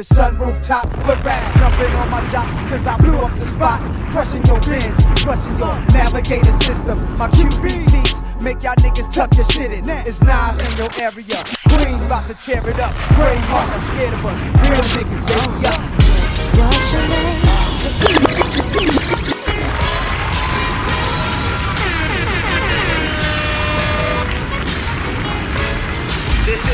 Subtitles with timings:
[0.00, 0.88] the sunroof top.
[1.06, 3.80] But rats jumping on my jock, cause I blew up the spot.
[4.10, 6.98] Crushing your bins, crushing your navigator system.
[7.18, 9.88] My QB piece, make y'all niggas tuck your shit in.
[9.90, 11.44] It's Nas in your area.
[11.68, 12.94] Queens about to tear it up.
[13.16, 14.40] Braveheart are scared of us.
[14.68, 15.84] Real niggas, they be us.
[16.56, 17.06] What's your
[19.16, 19.19] name?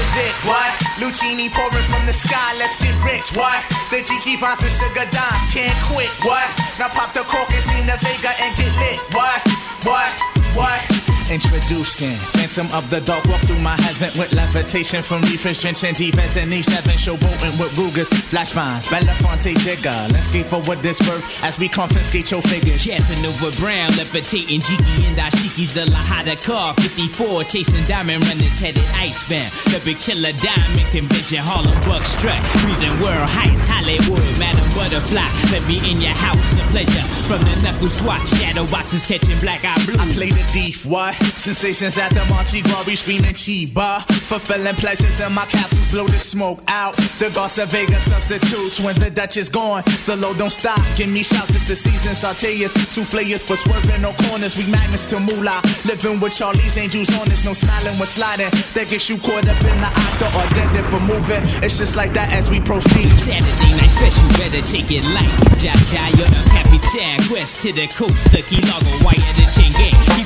[0.07, 0.71] Is it, what?
[1.03, 3.59] Lucini pouring from the sky, let's get rich, what?
[3.91, 6.47] The Jiki finds the sugar dimes, can't quit, what?
[6.79, 9.41] Now pop the crocus, Nina Vega, and get lit, what?
[9.85, 10.13] What?
[10.55, 11.06] What?
[11.29, 16.37] Introducing Phantom of the Dark Walk through my heaven with levitation from reefers drenching defense
[16.37, 19.91] and E7 showboating with Rugers, flash vines, Belafonte jigger.
[20.15, 22.87] Let's skate forward this birth as we confiscate your figures.
[22.87, 26.75] Casanova Brown, levitating Jiki and Ashiki's the Lahada car.
[26.75, 29.51] 54, chasing diamond runners headed icebound.
[29.75, 32.39] The big chiller diamond convention, Harlem Bucks truck.
[32.63, 35.27] Freezing world heights, Hollywood, Madam Butterfly.
[35.51, 37.07] Let me in your house, a pleasure.
[37.27, 39.99] From the knuckle swatch, shadow boxes catching black eye blue.
[39.99, 41.16] I play the thief, what?
[41.37, 44.03] Sensations at the Monte Glory, screaming Chiba.
[44.27, 46.97] Fulfilling pleasures in my castles, blow the smoke out.
[47.19, 49.83] The Garza Vega substitutes when the Dutch is gone.
[50.07, 52.13] The load don't stop, give me shouts, it's the season.
[52.13, 54.57] Sauteas, souffleurs for swerving no corners.
[54.57, 55.61] We magnets to moolah.
[55.85, 58.51] Living with Charlie's angels on this, no smiling when sliding.
[58.75, 61.43] That gets you caught up in the octa or dead for moving.
[61.63, 63.09] It's just like that as we proceed.
[63.09, 65.31] Saturday night special, better take it light.
[65.63, 67.23] Jaja, you're the Capitan.
[67.29, 69.46] Quest to the coast, the Key Chenge.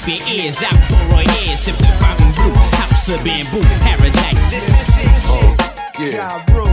[0.05, 1.61] Keep your ears out for our ears.
[1.61, 4.51] Sip the fountain blue, house of bamboo, paradise.
[4.51, 5.11] This is it.
[5.27, 5.57] Oh,
[6.01, 6.70] yeah.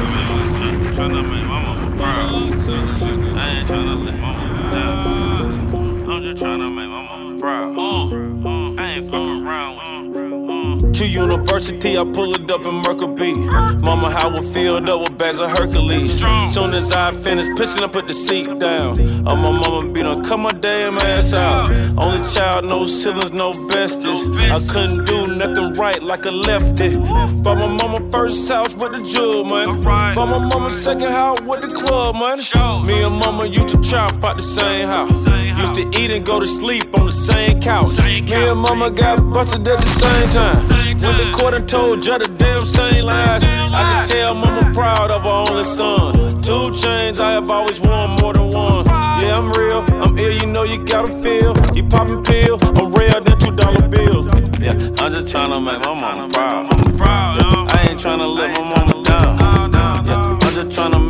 [0.00, 0.16] I ain't
[3.68, 4.49] tryna let my mama
[11.20, 13.34] university, I pull it up in Merkel B.
[13.84, 16.18] Mama, how I filled up with bags of Hercules.
[16.52, 18.94] Soon as I finish pissing, I put the seat down.
[19.26, 21.70] Oh, my mama be done cut my damn ass out.
[22.02, 24.22] Only child, no siblings, no besties.
[24.50, 26.96] I couldn't do nothing right like a lefty.
[27.42, 29.80] Bought my mama first house with the jewel, man.
[30.14, 32.38] Bought my mama second house with the club, man.
[32.86, 35.10] Me and mama used to chop out the same house.
[35.60, 37.98] Used to eat and go to sleep on the same couch.
[38.06, 40.80] Me and mama got busted at the same time.
[41.10, 45.10] When the court and told you the damn same lies, I can tell mama proud
[45.10, 46.14] of her only son.
[46.40, 48.86] Two chains, I have always worn more than one.
[49.18, 51.50] Yeah, I'm real, I'm ill, you know you gotta feel.
[51.74, 54.30] You poppin' pill, I'm real than two dollar bills.
[54.62, 56.70] Yeah, I'm just tryna make my mama proud.
[57.74, 59.34] I ain't tryna let my mama down.
[60.06, 61.09] Yeah, I'm just tryna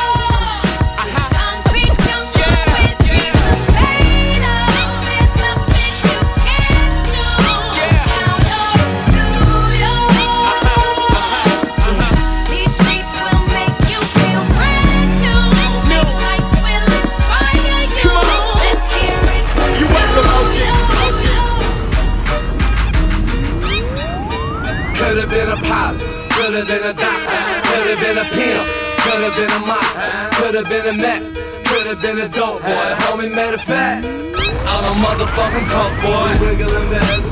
[26.61, 28.67] could've been a doctor, could've been a pimp,
[29.01, 32.95] could've been a monster, could've been a meth, could've been a dope boy.
[33.01, 36.29] Homie, matter of fact, I'm a motherfucking coke boy.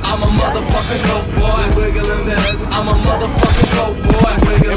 [0.04, 1.62] I'm a motherfucking coke boy.
[2.72, 4.69] I'm a motherfucking coke boy.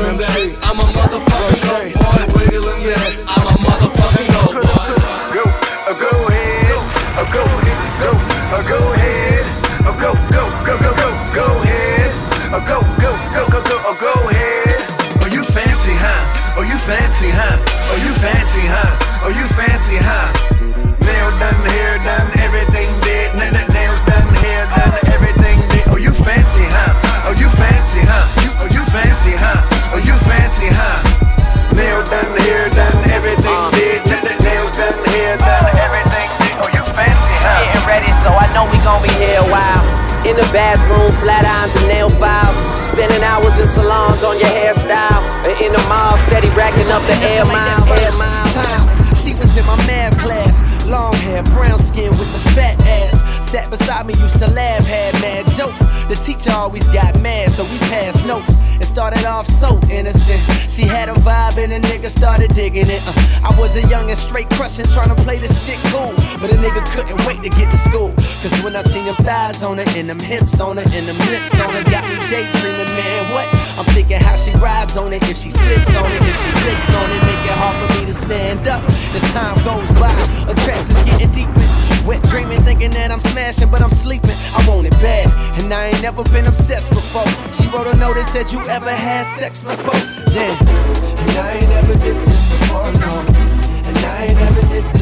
[47.03, 47.91] Up the air miles.
[47.91, 49.23] Air miles.
[49.23, 50.87] She was in my math class.
[50.87, 53.51] Long hair, brown skin with the fat ass.
[53.51, 55.82] Sat beside me, used to laugh, had mad jokes.
[56.13, 58.53] The teacher always got mad, so we passed notes.
[58.77, 60.45] and started off so innocent.
[60.69, 63.01] She had a vibe and a nigga started digging it.
[63.09, 66.13] Uh, I was a young and straight crushing, trying to play this shit cool.
[66.37, 68.13] But a nigga couldn't wait to get to school.
[68.45, 71.17] Cause when I seen them thighs on her, and them hips on her, and them
[71.33, 73.33] lips on her, got me daydreaming, man.
[73.33, 73.49] What?
[73.81, 76.93] I'm thinking how she rides on it, if she sits on it, if she licks
[76.93, 78.85] on it, make it hard for me to stand up.
[79.17, 80.13] As time goes by,
[80.45, 81.72] a trance is getting deeper.
[82.07, 84.35] Wet dreaming, thinking that I'm smashing, but I'm sleeping.
[84.57, 85.31] I want it bad,
[85.63, 87.27] and I ain't never been obsessed before.
[87.55, 89.95] She wrote a note that said, You ever had sex before?
[90.35, 93.15] Damn, and I ain't never did this before, no.
[93.87, 95.02] And I ain't never did this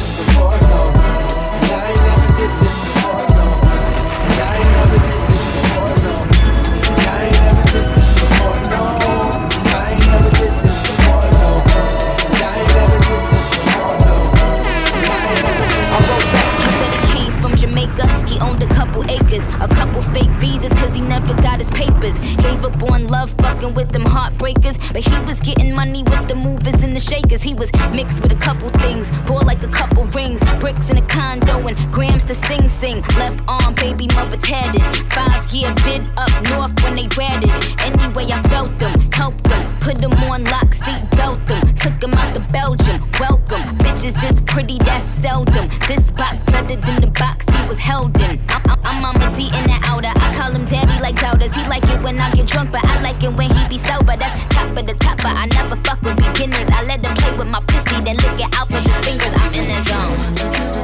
[21.11, 22.17] never got his papers.
[22.37, 24.77] Gave up on love, fucking with them heartbreakers.
[24.93, 27.41] But he was getting money with the movers and the shakers.
[27.41, 31.05] He was mixed with a couple things, bought like a couple rings, bricks in a
[31.07, 33.01] condo, and grams to sing sing.
[33.19, 34.83] Left arm, baby mother tatted.
[35.11, 37.51] Five year bid up north when they ratted.
[37.81, 42.13] Anyway, I felt them, helped them, put them on lock, seat belt them, took them
[42.13, 43.01] out to Belgium.
[43.19, 45.67] Welcome, bitches this pretty, that's seldom.
[45.87, 48.39] This box better than the box he was held in.
[48.49, 50.13] I'm, I'm, Mama D in the outer.
[50.15, 51.53] I call him Daddy like doubters.
[51.53, 54.15] He like it when I get drunk, but I like it when he be sober.
[54.15, 56.67] That's top of the top, but I never fuck with beginners.
[56.69, 59.33] I let him play with my pussy, then lick it out with his fingers.
[59.35, 60.80] I'm in the zone.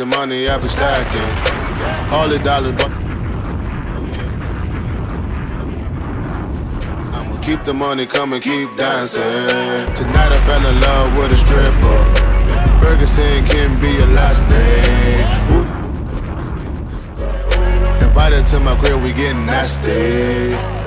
[0.00, 2.14] And money I be stacking.
[2.14, 2.74] All the dollars,
[7.12, 9.20] I'ma keep the money coming, keep dancing.
[9.20, 11.98] Tonight I fell in love with a stripper.
[12.80, 15.28] Ferguson can be your last name.
[18.08, 20.79] Invited to my crib, we getting nasty.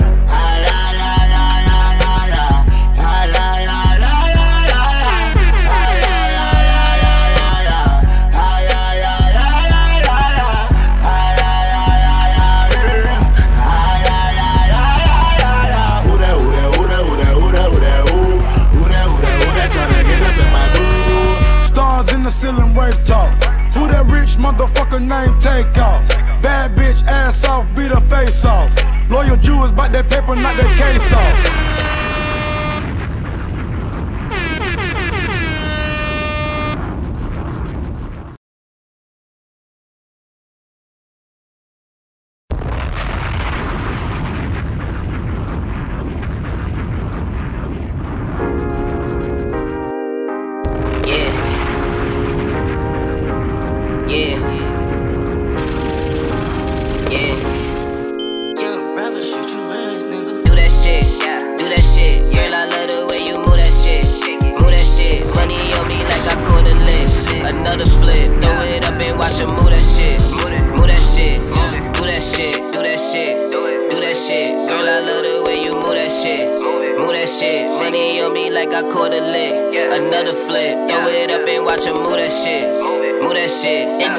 [22.92, 23.44] Ceiling, talk.
[23.74, 26.08] Who that rich motherfucker name take off?
[26.42, 28.70] Bad bitch, ass off, beat her face off.
[29.10, 31.63] Loyal Jew is about that paper, not that case off.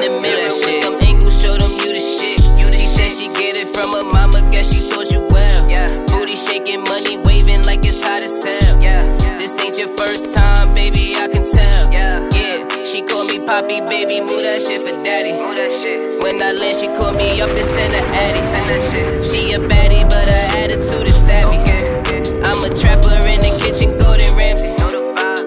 [0.06, 2.38] The mirror with them angles, show them you the shit.
[2.72, 5.66] She said she get it from her mama, guess she told you well.
[6.06, 8.78] Booty shaking, money waving like it's hot as hell.
[9.38, 11.90] This ain't your first time, baby, I can tell.
[11.90, 15.34] Yeah, she call me Poppy, baby, move that shit for daddy.
[16.22, 18.42] When I land, she call me up and send her addy.
[19.22, 21.58] She a baddie, but her attitude is savvy.
[22.46, 24.70] I'm a trapper in the kitchen, Gordon Ramsay.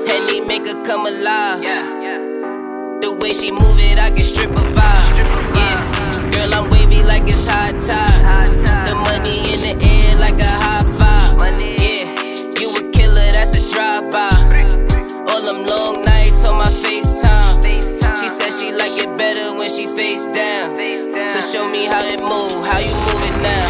[0.04, 1.89] Henny make her come alive.
[3.40, 5.16] She move it, I can strip a vibe.
[5.56, 8.52] Yeah, girl, I'm wavy like it's high tide.
[8.86, 11.40] The money in the air like a high five.
[11.80, 12.12] Yeah,
[12.60, 14.36] you a killer, that's a drive by.
[15.32, 17.64] All them long nights on my FaceTime.
[18.20, 20.76] She said she like it better when she face down.
[21.30, 23.68] So show me how it move, how you move it now.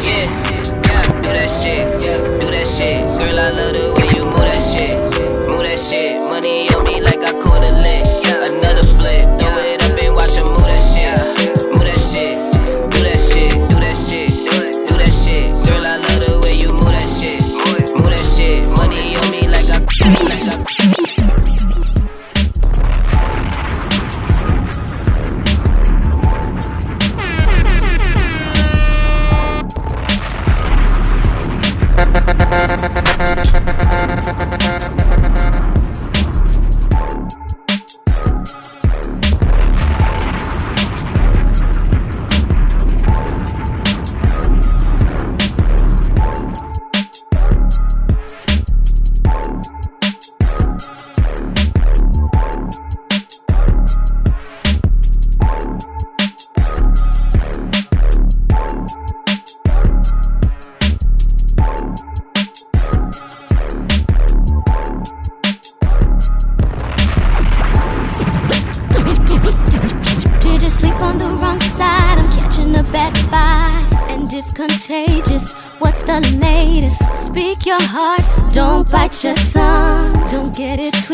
[0.00, 3.04] Yeah, do that shit, yeah, do that shit.
[3.20, 4.96] Girl, I love the way you move that shit.
[5.46, 7.72] Move that shit, money on me like I caught a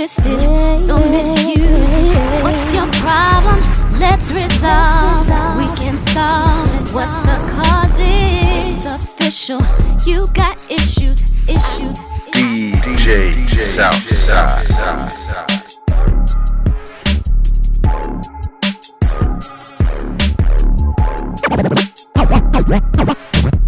[0.06, 2.42] don't misuse it.
[2.42, 3.58] What's your problem?
[3.98, 5.26] Let's resolve.
[5.56, 6.94] We can solve it.
[6.94, 7.98] What's the cause?
[7.98, 9.60] It's official.
[10.06, 11.98] You got issues, issues.
[12.32, 15.16] DJ Southside.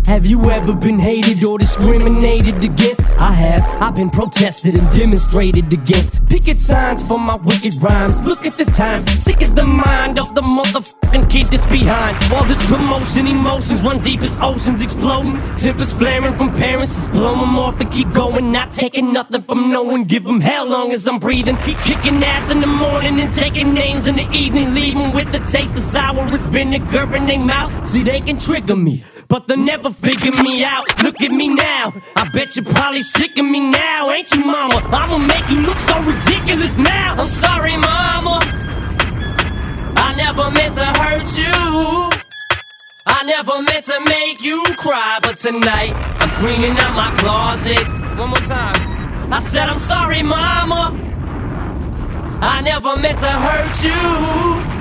[0.09, 3.03] Have you ever been hated or discriminated against?
[3.21, 3.83] I have.
[3.83, 6.27] I've been protested and demonstrated against.
[6.31, 8.23] Picket signs for my wicked rhymes.
[8.23, 9.05] Look at the times.
[9.23, 12.17] Sick is the mind of the motherfucking kid that's behind.
[12.33, 15.43] All this commotion, emotions run deep as oceans exploding.
[15.57, 16.95] Tempers flaring from parents.
[16.95, 18.51] Just blow them off and keep going.
[18.51, 20.05] Not taking nothing from no one.
[20.05, 21.59] Give them hell long as I'm breathing.
[21.59, 24.73] Keep kicking ass in the morning and taking names in the evening.
[24.73, 27.87] Leaving with the taste of sour as vinegar in their mouth.
[27.87, 29.05] See, they can trigger me.
[29.29, 31.03] But they'll never figure me out.
[31.03, 31.93] Look at me now.
[32.17, 34.77] I bet you're probably sick of me now, ain't you, mama?
[34.91, 37.15] I'ma make you look so ridiculous now.
[37.19, 38.41] I'm sorry, mama.
[40.01, 42.19] I never meant to hurt you.
[43.07, 47.87] I never meant to make you cry, but tonight I'm cleaning out my closet.
[48.19, 48.99] One more time.
[49.31, 50.97] I said I'm sorry, mama.
[52.41, 54.78] I never meant to hurt you.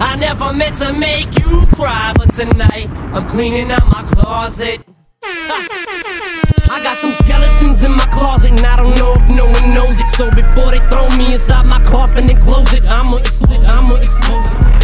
[0.00, 4.84] I never meant to make you cry, but tonight I'm cleaning out my closet.
[5.22, 9.98] I got some skeletons in my closet, and I don't know if no one knows
[9.98, 10.08] it.
[10.10, 13.66] So before they throw me inside my coffin and close it, I'ma expose it.
[13.66, 14.83] I'ma expose it.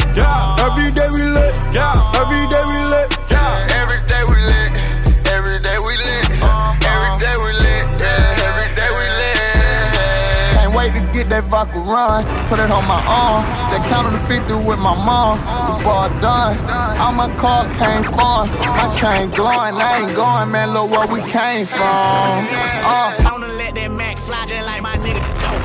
[11.51, 12.47] To get that vodka run.
[12.47, 13.45] Put it on my arm.
[13.69, 15.39] Just counted the 50 with my mom.
[15.39, 16.57] The ball done.
[16.99, 18.49] All my car came from.
[18.59, 19.75] My chain glowing.
[19.75, 20.73] I ain't going, man.
[20.73, 22.45] Look where we came from.
[22.85, 23.15] Uh.
[23.19, 25.63] I wanna let that Mac fly just like my nigga dope.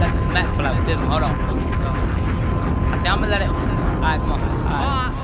[0.00, 1.10] Let this Mac fly with this one.
[1.10, 1.34] Hold on.
[2.92, 3.50] I say I'm gonna let it.
[3.50, 4.40] Alright, come on.
[4.40, 5.14] Alright.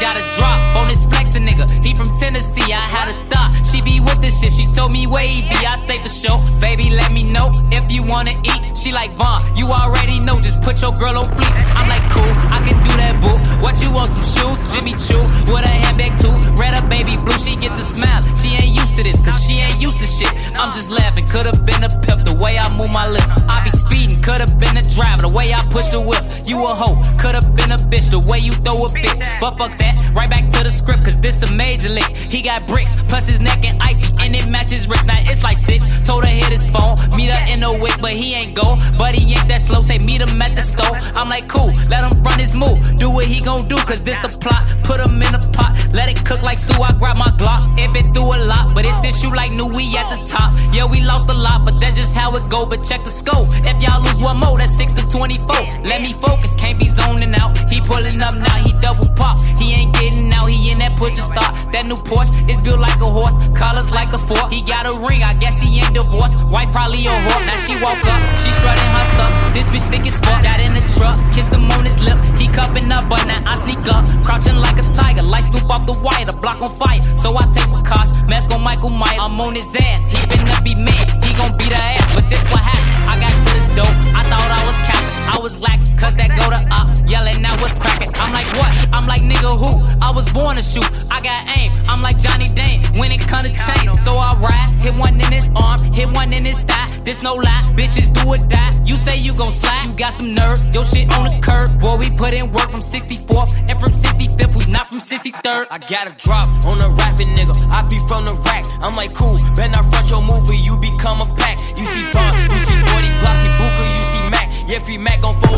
[0.00, 1.06] Got a drop on this
[1.38, 1.68] nigga.
[1.84, 2.72] He from Tennessee.
[2.72, 4.52] I had a thought she be with this shit.
[4.52, 5.56] She told me where he be.
[5.64, 6.38] I say for sure.
[6.60, 8.76] Baby, let me know if you wanna eat.
[8.76, 9.40] She like Vaughn.
[9.56, 10.40] You already know.
[10.40, 11.54] Just put your girl on fleek.
[11.76, 12.32] I'm like cool.
[12.52, 13.32] I can do that, boo.
[13.62, 14.10] What you want?
[14.10, 14.60] Some shoes?
[14.74, 16.34] Jimmy Choo with a handbag too.
[16.60, 17.38] Red a baby blue.
[17.38, 18.22] She get the smile.
[18.36, 20.32] She ain't used to this, cause she ain't used to shit.
[20.52, 21.28] I'm just laughing.
[21.28, 23.24] Could've been a pimp the way I move my lip.
[23.48, 24.20] I be speeding.
[24.22, 26.24] Could've been a driver the way I push the whip.
[26.44, 26.98] You a hoe.
[27.18, 29.16] Could've been a bitch the way you throw a fit.
[29.40, 30.01] But fuck that.
[30.14, 32.16] Right back to the script, cause this a major lick.
[32.16, 35.06] He got bricks, plus his neck and icy, and it matches wrist.
[35.06, 36.06] Now it's like six.
[36.06, 38.76] Told her hit his phone, meet her in the wick, but he ain't go.
[38.98, 40.96] But he ain't that slow, say meet him at the store.
[41.14, 42.98] I'm like, cool, let him run his move.
[42.98, 44.62] Do what he gon' do, cause this the plot.
[44.84, 46.82] Put him in a pot, let it cook like stew.
[46.82, 47.78] I grab my Glock.
[47.78, 50.52] It been through a lot, but it's this shoe like new, we at the top.
[50.72, 52.66] Yeah, we lost a lot, but that's just how it go.
[52.66, 53.48] But check the scope.
[53.64, 55.82] If y'all lose one more, that's 6 to 24.
[55.84, 57.56] Let me focus, can't be zoning out.
[57.70, 59.38] He pulling up now, he double pop.
[59.58, 61.54] He ain't getting out, he in that push to start.
[61.70, 64.50] That new Porsche is built like a horse, colors like a fork.
[64.50, 66.42] He got a ring, I guess he ain't divorced.
[66.50, 67.42] Wife probably a whore.
[67.46, 69.32] Now she woke up, she strutting her stuff.
[69.54, 70.42] This bitch thick as fuck.
[70.42, 72.18] Got in the truck, kissed him on his lip.
[72.34, 75.22] He cupping up, but now I sneak up, crouching like a tiger.
[75.22, 76.98] Light scoop off the wire, the block on fire.
[77.14, 79.22] So I take precaution, mask on Michael Myers.
[79.22, 81.22] I'm on his ass, he finna be mad.
[81.22, 82.90] He gon' beat her ass, but this what happened.
[83.06, 85.14] I got to the dope, I thought I was capping.
[85.30, 88.10] I was lacking, cause that go to up, yelling now what's cracking.
[88.18, 88.72] I'm like, what?
[88.92, 89.91] I'm like, nigga, who?
[90.00, 91.70] I was born to shoot, I got aim.
[91.88, 94.04] I'm like Johnny Dane when it come to chains.
[94.04, 96.88] So I ride, hit one in his arm, hit one in his thigh.
[97.04, 98.70] This no lie, bitches do or die.
[98.84, 100.58] You say you gon' slide, you got some nerve.
[100.74, 104.56] Your shit on the curb, boy, we put in work from 64th and from 65th,
[104.58, 105.66] we not from 63rd.
[105.70, 107.54] I got a drop on a rapping nigga.
[107.70, 108.64] I be from the rack.
[108.82, 111.58] I'm like, cool, better not front your movie, you become a pack.
[111.78, 114.46] You see Vaughn, you see 40 Glossy Booker, you see Mac.
[114.68, 115.34] Yeah, free Mac gon'.
[115.40, 115.51] Fold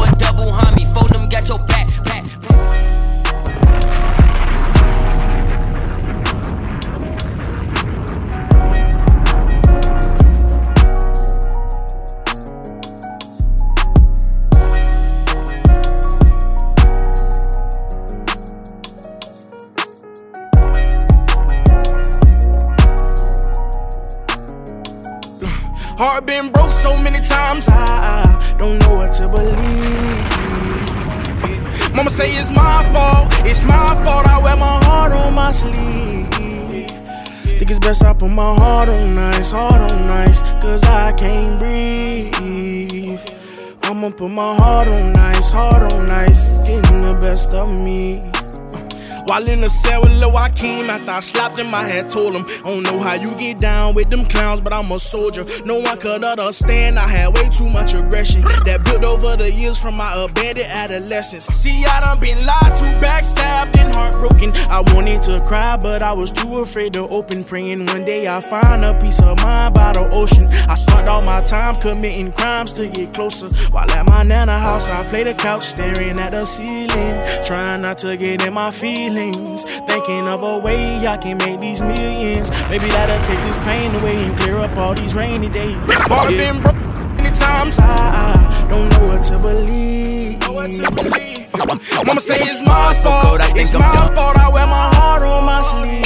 [49.64, 52.82] the cell with Lil Joaquin, after I slapped him, I had told him, I don't
[52.82, 55.42] know how you get down with them clowns, but I'm a soldier.
[55.64, 59.78] No one could understand, I had way too much aggression that built over the years
[59.78, 61.46] from my abandoned adolescence.
[61.46, 63.63] See, I done been lied to, backstabbed,
[63.94, 64.52] heartbroken.
[64.68, 67.44] I wanted to cry, but I was too afraid to open.
[67.44, 70.46] Praying one day I find a piece of mind by the ocean.
[70.68, 73.48] I spent all my time committing crimes to get closer.
[73.72, 77.14] While at my nana house, I play the couch, staring at the ceiling,
[77.46, 79.64] trying not to get in my feelings.
[79.86, 82.50] Thinking of a way I can make these millions.
[82.68, 85.76] Maybe that'll take this pain away and clear up all these rainy days.
[85.88, 86.28] Yeah.
[86.28, 86.74] been broke
[87.16, 90.33] many times, I, I don't know what to believe.
[90.64, 93.80] Mama say it's my fault, it's my
[94.14, 94.38] fault.
[94.38, 96.04] I wear my heart on my sleeve.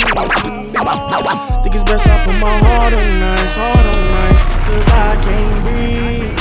[1.62, 5.62] Think it's best I put my heart on ice, heart on ice, cause I can't
[5.62, 6.38] breathe.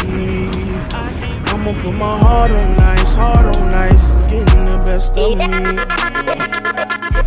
[1.48, 7.27] I'ma put my heart on ice, heart on ice, it's getting the best of me.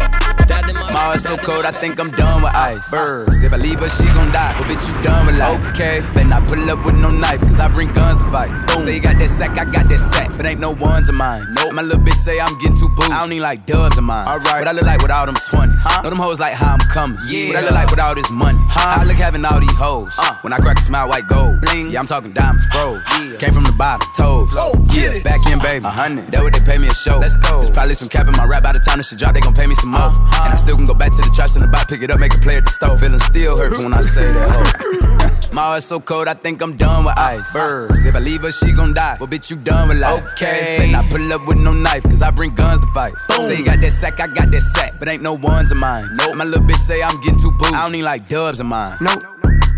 [0.93, 2.91] My heart's so cold, I think I'm done with ice.
[2.91, 4.55] Birds, if I leave her, she gon' die.
[4.59, 5.61] Well, bitch, you done with life.
[5.71, 8.61] Okay, then I pull up with no knife, cause I bring guns to fights.
[8.83, 11.47] Say you got that sack, I got that sack, but ain't no ones of mine.
[11.53, 11.75] Nope.
[11.75, 13.11] My little bitch say I'm getting too booed.
[13.11, 14.27] I don't need like dubs of mine.
[14.27, 15.75] Alright, what I look like without them 20s.
[15.79, 16.03] Huh?
[16.03, 17.19] Know them hoes like how I'm coming.
[17.29, 17.49] Yeah.
[17.49, 18.59] What I look like with all this money.
[18.63, 19.01] Huh?
[19.01, 20.13] I look having all these hoes.
[20.19, 20.35] Uh.
[20.43, 21.61] When I crack a smile, white gold.
[21.61, 21.91] Bling.
[21.91, 23.03] Yeah, I'm talking diamonds, froze.
[23.21, 23.37] Yeah.
[23.39, 24.49] Came from the bottom, toes.
[24.55, 25.85] Oh, yeah, back in, baby.
[25.85, 26.33] A hundred.
[26.33, 27.19] That what they pay me a show.
[27.19, 27.61] Let's go.
[27.61, 29.55] There's probably some cap in my rap by the time this shit drop, they gon'
[29.55, 30.11] pay me some more.
[30.11, 32.19] And I still can go back to the traps in the back, pick it up,
[32.19, 33.01] make a play at the stove.
[33.01, 34.49] Feeling still hurts when I say that.
[34.49, 35.51] Ho.
[35.53, 37.53] My heart's so cold, I think I'm done with ice.
[37.53, 39.17] Birds, if I leave her, she gon' die.
[39.19, 40.25] Well, bitch, you done with life.
[40.33, 40.79] Okay.
[40.79, 43.15] Better not pull up with no knife, cause I bring guns to fight.
[43.19, 46.09] Say you got that sack, I got that sack, but ain't no ones of mine.
[46.15, 46.37] Nope.
[46.37, 47.75] My little bitch say I'm getting too booed.
[47.75, 48.97] I don't need like dubs of mine.
[49.01, 49.23] Nope.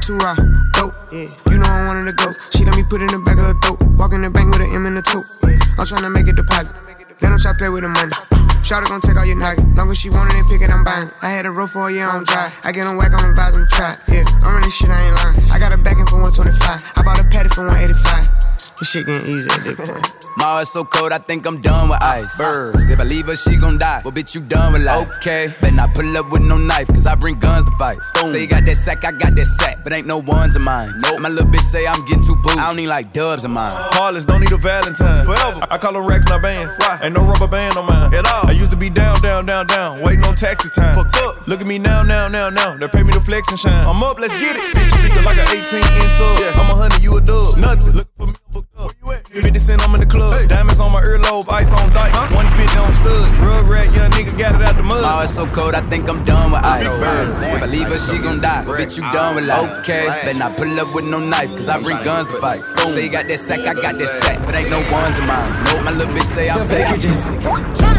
[0.02, 0.34] Too raw,
[0.74, 0.94] dope.
[1.10, 1.30] Yeah.
[1.50, 2.56] You know I'm one of the ghosts.
[2.56, 3.80] She let me put in the back of her throat.
[3.96, 5.24] Walk in the bank with an M in the tote.
[5.42, 5.58] Yeah.
[5.78, 6.74] I'm tryna make a deposit.
[7.22, 8.41] Let them try play with the money.
[8.62, 9.66] Shawty gon' take all your nugget.
[9.74, 11.10] Long as she want it and pick it, I'm buying.
[11.20, 12.48] I had a roll for a year on dry.
[12.62, 13.96] I get on whack vibes and try.
[14.08, 15.50] Yeah, I'm running shit, I ain't lying.
[15.50, 16.92] I got a backing for 125.
[16.96, 18.51] I bought a patty for 185.
[18.82, 20.26] This shit getting easy at this point.
[20.38, 22.36] My heart's so cold, I think I'm done with ice.
[22.36, 24.02] Birds, if I leave her, she gon' die.
[24.04, 25.08] Well, bitch, you done with life.
[25.18, 27.98] Okay, better not pull up with no knife, cause I bring guns to fight.
[28.24, 30.94] Say you got that sack, I got that sack, but ain't no ones of mine.
[30.98, 31.20] Nope.
[31.20, 32.58] My little bitch say I'm getting too booed.
[32.58, 33.70] I don't need like dubs of mine.
[33.92, 35.24] Heartless, don't need a Valentine.
[35.24, 35.64] Forever.
[35.70, 36.74] I call them racks, not bands.
[36.76, 36.98] Why?
[37.02, 38.12] Ain't no rubber band on mine.
[38.12, 38.48] At all.
[38.48, 40.02] I used to be down, down, down, down.
[40.02, 40.96] Waiting on taxi time.
[40.96, 41.46] Fucked up.
[41.46, 42.76] Look at me now, now, now, now.
[42.76, 43.86] They pay me to flex and shine.
[43.86, 44.74] I'm up, let's get it.
[44.74, 46.40] Bitch, speaker like an 18 inch sub.
[46.40, 46.50] Yeah.
[46.56, 47.58] I'm a hundred, you a dub.
[47.58, 47.92] Nothing.
[47.92, 48.34] Look for me,
[48.76, 49.08] I'm booked up.
[49.08, 49.44] Where you at?
[49.44, 50.48] 50 cent, I'm in the club.
[50.48, 52.12] Diamonds on my earlobe, ice on dike.
[52.14, 53.38] 150 on studs.
[53.38, 55.02] Drug rat, young nigga got it out the mud.
[55.04, 56.84] Oh, it's so cold, I think I'm done with ice.
[56.84, 58.64] Birds, if I leave her, she gon' die.
[58.66, 59.80] Well, bitch, you done with life.
[59.80, 62.64] Okay, better not pull up with no knife, cause I bring guns to fight.
[62.88, 65.64] Say you got that sack, I got that sack, but ain't no ones of mine.
[65.64, 65.84] Nope.
[65.84, 67.91] My little bitch say I'm fake.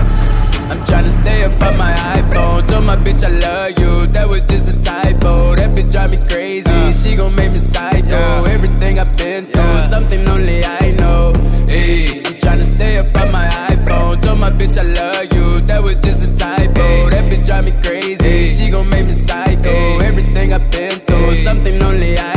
[0.71, 2.67] I'm tryna stay up on my iPhone.
[2.67, 4.07] Told my bitch I love you.
[4.07, 5.55] That was just a typo.
[5.55, 6.79] That bitch drive me crazy.
[6.91, 8.45] She gon' make me psycho.
[8.45, 11.33] Everything I've been through, something only I know.
[11.67, 14.21] Hey, I'm tryna stay up on my iPhone.
[14.21, 15.61] Told my bitch I love you.
[15.67, 17.09] That was just a typo.
[17.09, 18.47] That bitch drive me crazy.
[18.47, 19.99] She gon' make me psycho.
[19.99, 22.32] Everything I've been through, something only I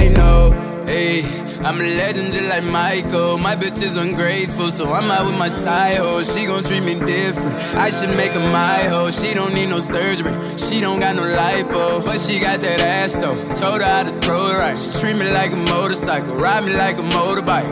[1.66, 3.38] I'm a legend just like Michael.
[3.38, 6.22] My bitch is ungrateful, so I'm out with my side hoe.
[6.22, 7.59] She gon' treat me different.
[7.74, 9.11] I should make her my hoe.
[9.11, 10.31] She don't need no surgery.
[10.57, 13.35] She don't got no lipo, but she got that ass though.
[13.59, 14.79] Told her how to throw it right.
[14.79, 17.66] She treat me like a motorcycle, ride me like a motorbike.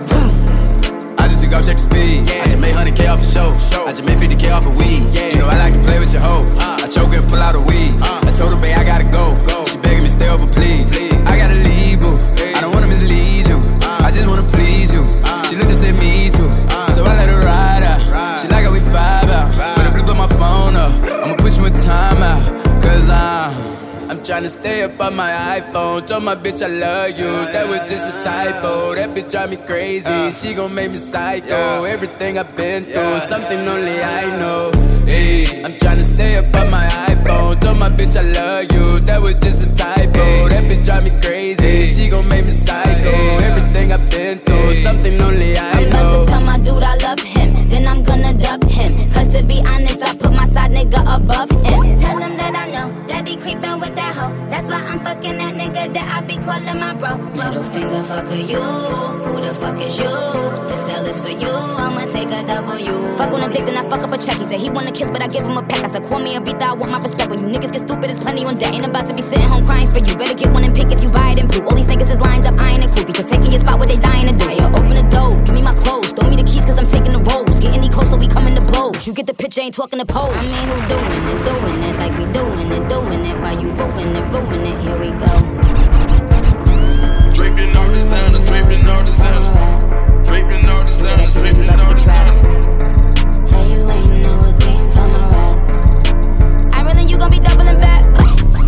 [1.23, 2.27] I just took off, check the speed.
[2.35, 3.47] I just made 100k off a show.
[3.87, 5.07] I just made 50k off a weed.
[5.15, 6.43] You know I like to play with your hoe.
[6.59, 6.83] Uh.
[6.83, 7.95] I choke and pull out a weed.
[8.03, 8.27] Uh.
[8.27, 9.23] I told her, babe, I gotta go.
[9.71, 10.91] She begging me, stay over, please.
[11.31, 11.74] I gotta leave,
[15.55, 16.51] She looked and said me too.
[16.97, 18.41] So I let her ride out.
[18.41, 19.77] She like how we vibe out.
[19.77, 22.83] When I flip up my phone up, I'ma put you in timeout.
[22.83, 23.64] Cause I'm.
[24.25, 26.07] I'm tryna stay up on my iPhone.
[26.07, 27.53] Told my bitch I love you.
[27.53, 28.95] That was just a typo.
[28.95, 30.09] That bitch drive me crazy.
[30.09, 30.31] Uh.
[30.31, 31.85] She gon' make me psycho.
[31.85, 34.73] Everything I've been through, something only I know.
[35.05, 37.61] Hey, I'm tryna stay up on my iPhone.
[37.61, 39.01] Told my bitch I love you.
[39.01, 40.49] That was just a typo.
[40.49, 41.85] That bitch drive me crazy.
[41.85, 43.13] She gon' make me psycho.
[43.45, 45.69] Everything I've been through, something only I know.
[45.69, 46.25] I'm about know.
[46.25, 48.97] to tell my dude I love him, then I'm gonna dub him.
[49.13, 51.99] Cause to be honest, I put my side nigga nigga above him.
[52.01, 54.35] Tell him that I know that he creepin' with that hoe.
[54.51, 57.19] That's why I'm fucking that nigga that I be calling my bro.
[57.39, 58.59] Middle finger fucker you.
[58.59, 60.11] Who the fuck is you?
[60.11, 61.51] The cell is for you.
[61.51, 63.17] I'ma take a W.
[63.17, 64.37] Fuck on a dick, then I fuck up a check.
[64.39, 65.85] He said he wanna kiss, but I give him a peck.
[65.85, 67.31] I said, call me a beat, I want my respect.
[67.31, 68.73] When you niggas get stupid, it's plenty on deck.
[68.73, 70.17] Ain't about to be sitting home crying for you.
[70.17, 71.63] Better get one and pick if you buy it in blue.
[71.63, 73.05] All these niggas is lined up, I ain't a crew.
[73.05, 74.47] Because taking your spot what they dying to do.
[74.49, 76.13] Hey, yo, open the door, give me my clothes.
[76.13, 77.59] Throw me the keys, cause I'm taking the roles.
[77.61, 79.07] Get any closer, we coming to blows.
[79.07, 80.35] You get the picture, ain't talking to pose.
[80.35, 83.37] I mean, who doing it, doing it like we doing it, doing it.
[83.41, 84.81] While you ruin it, ruin it.
[84.81, 85.33] Here we go.
[87.35, 90.25] Draping all designer, draping all designer.
[90.25, 92.33] Draping all designer, draping all designer.
[93.51, 95.57] Hey, you ain't never came from a rap.
[96.73, 98.07] I really, you gon' be doubling back.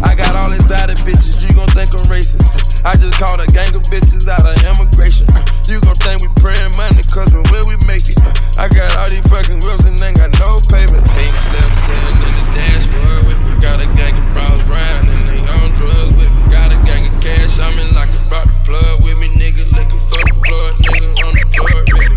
[0.05, 2.85] I got all these exotic bitches, you gon' think I'm racist.
[2.85, 5.27] I just called a gang of bitches out of immigration.
[5.67, 8.19] You gon' think we praying money cause of where we make it.
[8.59, 11.11] I got all these fucking grills and ain't got no payments.
[11.15, 13.46] Pink slips sitting in the dashboard with me.
[13.67, 16.51] Got a gang of pros riding and they on drugs with me.
[16.55, 19.27] Got a gang of cash, I'm in like I brought the plug with me.
[19.35, 22.15] Niggas looking for the plug, nigga on the plug, really.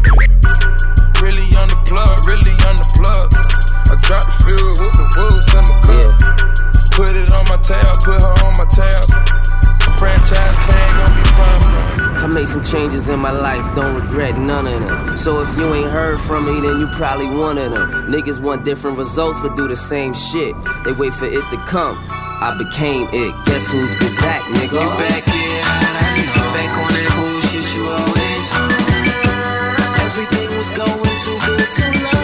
[1.25, 3.33] Really on the plug, really on the plug.
[3.89, 6.13] I dropped the field with the wolves in my cup.
[6.93, 9.09] Put it on my tab, put her on my tab.
[9.97, 10.88] Franchise tag
[12.29, 15.17] made some changes in my life, don't regret none of them.
[15.17, 18.11] So if you ain't heard from me, then you probably one of them.
[18.11, 20.55] Niggas want different results, but do the same shit.
[20.85, 21.97] They wait for it to come.
[22.41, 23.33] I became it.
[23.45, 24.79] Guess who's Bizak, nigga?
[24.79, 26.53] You back here, I know.
[26.53, 28.89] Back on that bullshit you always on.
[30.05, 32.18] Everything was going too good long.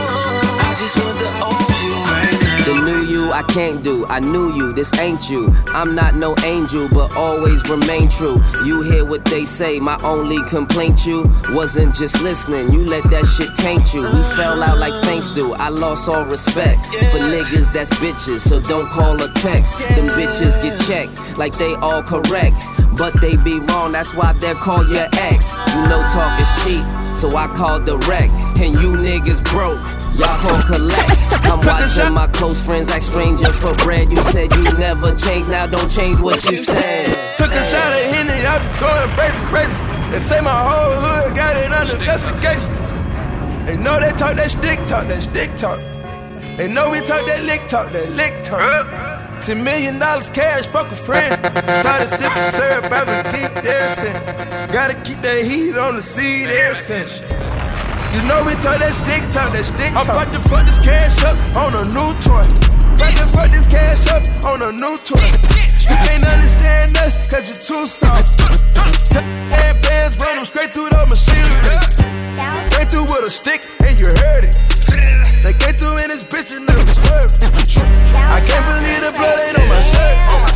[3.35, 4.05] I can't do.
[4.07, 5.53] I knew you, this ain't you.
[5.67, 8.41] I'm not no angel, but always remain true.
[8.63, 12.71] You hear what they say, my only complaint you wasn't just listening.
[12.71, 14.03] You let that shit taint you.
[14.03, 15.53] We fell out like thanks do.
[15.55, 19.79] I lost all respect for niggas that's bitches, so don't call or text.
[19.79, 22.55] Them bitches get checked like they all correct.
[22.97, 25.59] But they be wrong, that's why they'll call your ex.
[25.75, 26.85] You know talk is cheap,
[27.17, 28.31] so I call direct.
[28.63, 30.04] And you niggas broke.
[30.17, 31.19] Y'all call collect.
[31.45, 34.09] I'm watching my close friends act stranger for bread.
[34.09, 37.07] You said you never change, now don't change what you said.
[37.37, 40.11] Took a shot at Henny, I be going crazy, crazy.
[40.11, 42.73] They say my whole hood got it under investigation.
[43.65, 45.79] They know they talk that stick talk, that stick talk.
[46.57, 49.41] They know we talk that lick talk, that lick talk.
[49.41, 51.33] Ten million dollars cash, fuck a friend.
[51.81, 54.71] Started sipping syrup, I've been geeked ever since.
[54.71, 57.19] Gotta keep that heat on the seed ever since.
[58.15, 59.91] You know we talk that stick talk, that stick.
[59.91, 62.47] I'm about to fuck this cash up on a new toy.
[62.95, 65.19] About to fuck this cash up on a new toy.
[65.83, 68.39] You can't understand us, cause you're too soft.
[69.51, 71.75] Headbands run them straight through the machinery.
[72.71, 74.55] Straight through with a stick, and you heard it.
[75.43, 77.43] They came through in this bitch and never swerved.
[77.43, 80.54] I can't believe the blood ain't on my shirt.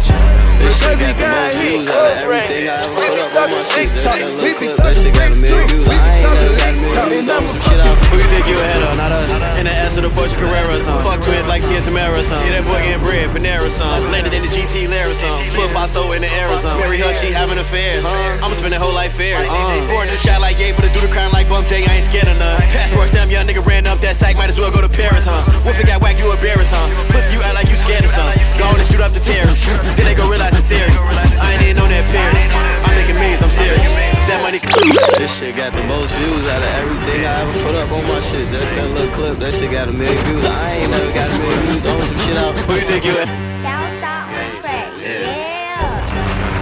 [0.59, 2.67] Because he got heat, close range.
[2.95, 5.63] We be talking stick talk, we be talking bricks too.
[5.87, 7.79] We be talking lick talk, and I'm a fucking
[8.11, 9.29] Who you think you ahead of, not us?
[9.59, 11.03] In the ass of the Porsche Carrera song.
[11.03, 12.43] Fuck twins like Tia Tamara song.
[12.47, 14.07] Yeah, that boy getting bread, Panera song.
[14.11, 15.39] Landed in the GT Lara song.
[15.51, 16.79] Football throw in the Arizona.
[16.79, 18.03] Marry her, she having affairs.
[18.05, 19.47] I'ma spend the whole life fairs.
[19.91, 20.11] Born uh.
[20.11, 22.27] in the shot like able to do the crime like Bump J, I ain't scared
[22.27, 22.59] of none.
[22.71, 25.43] Passport stamp, young nigga ran up that sack, might as well go to Paris, huh?
[25.63, 26.87] Wolf got whack, you embarrassed, huh?
[27.11, 28.39] Pussy, you act like you scared of something.
[28.55, 29.65] Go on and shoot up the terrorists.
[29.95, 30.99] Then they go realize it's serious.
[31.39, 32.37] I ain't even on that Paris.
[32.85, 33.91] I'm making millions, I'm serious.
[34.29, 34.59] That money.
[35.17, 38.19] This shit got the most views out of everything I ever put up on my
[38.21, 38.45] shit.
[38.49, 40.45] Just that little clip, that shit got a million views.
[40.45, 42.53] I ain't never got a million views on some shit out.
[42.69, 43.27] Who you think you at?
[43.61, 45.48] Southside on track, yeah.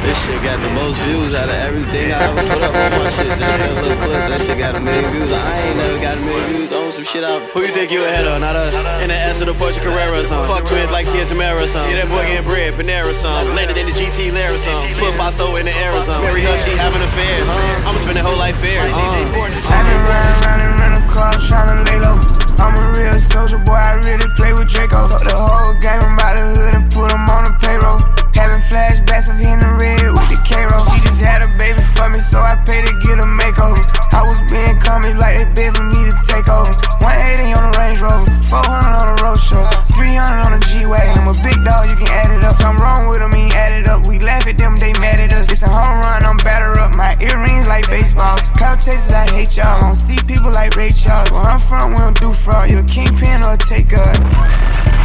[0.07, 3.11] This shit got the most views out of everything I ever put up on my
[3.11, 3.27] shit.
[3.27, 5.35] Just that little clip, that shit got a million views.
[5.35, 7.43] I ain't never got a million views on some shit out.
[7.51, 8.71] Who you think you ahead of, not us?
[9.03, 10.47] In the ass of the Porsche Carrera song.
[10.47, 11.91] Fuck twins like Tia Tamera song.
[11.91, 13.51] Yeah, that boy getting bread, Panera song.
[13.51, 14.79] Landed in the GT Lara song.
[14.95, 16.23] Football throw in the Arizona.
[16.23, 17.43] Marry her, she having affairs.
[17.83, 18.95] I'ma spend the whole life fairs.
[18.95, 19.03] Uh.
[19.03, 22.15] I've been running around and running across, tryna lay low.
[22.63, 25.03] I'm a real soldier boy, I really play with Draco.
[25.11, 28.16] Fuck the whole game, I'm out the hood and put put 'em on the payroll.
[28.37, 30.85] Having flashbacks of hitting the red with the K-roll.
[30.93, 33.81] She just had a baby for me, so I paid to get a makeover.
[34.13, 36.69] I was being comics like they bid for me to take over.
[37.01, 39.65] 180 on the Range Rover, 400 on the road show,
[39.97, 41.17] 300 on the G-Wagon.
[41.17, 42.53] I'm a big dog, you can add it up.
[42.61, 44.05] Something wrong with them, he add it up.
[44.05, 45.49] We laugh at them, they mad at us.
[45.49, 46.93] It's a home run, I'm batter up.
[46.93, 48.37] My earrings like baseball.
[48.53, 49.81] Cloud chasers, I hate y'all.
[49.81, 51.33] Don't see people like Ray Charles.
[51.33, 52.69] Where I'm from, we don't do fraud.
[52.69, 54.13] You a kingpin or a taker.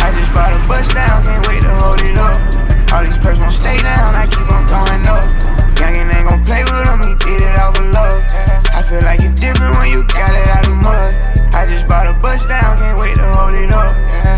[0.05, 2.72] I just bought a bus down, can't wait to hold it up.
[2.93, 5.25] All these perks won't stay down, I keep on going up.
[5.81, 8.21] Youngin' ain't gon' play with him, he did it out for love.
[8.69, 11.15] I feel like you different when you got it out of mud.
[11.57, 13.97] I just bought a bus down, can't wait to hold it up.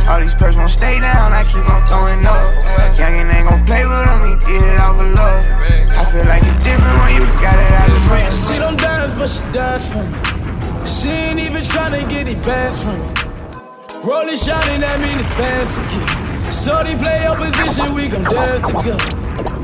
[0.08, 2.46] All these perks won't stay down, I keep on throwing up.
[2.94, 5.42] Youngin' ain't gon' play with him, he did it out for love.
[5.90, 8.30] I feel like you different when you got it out of mud.
[8.46, 10.14] She don't dance, but she dies for me.
[10.86, 13.08] She ain't even tryna get it bands from me.
[14.06, 16.03] Rolling, shining, that mean it's bands again.
[16.64, 19.63] Shorty play your position, we gon' dance together.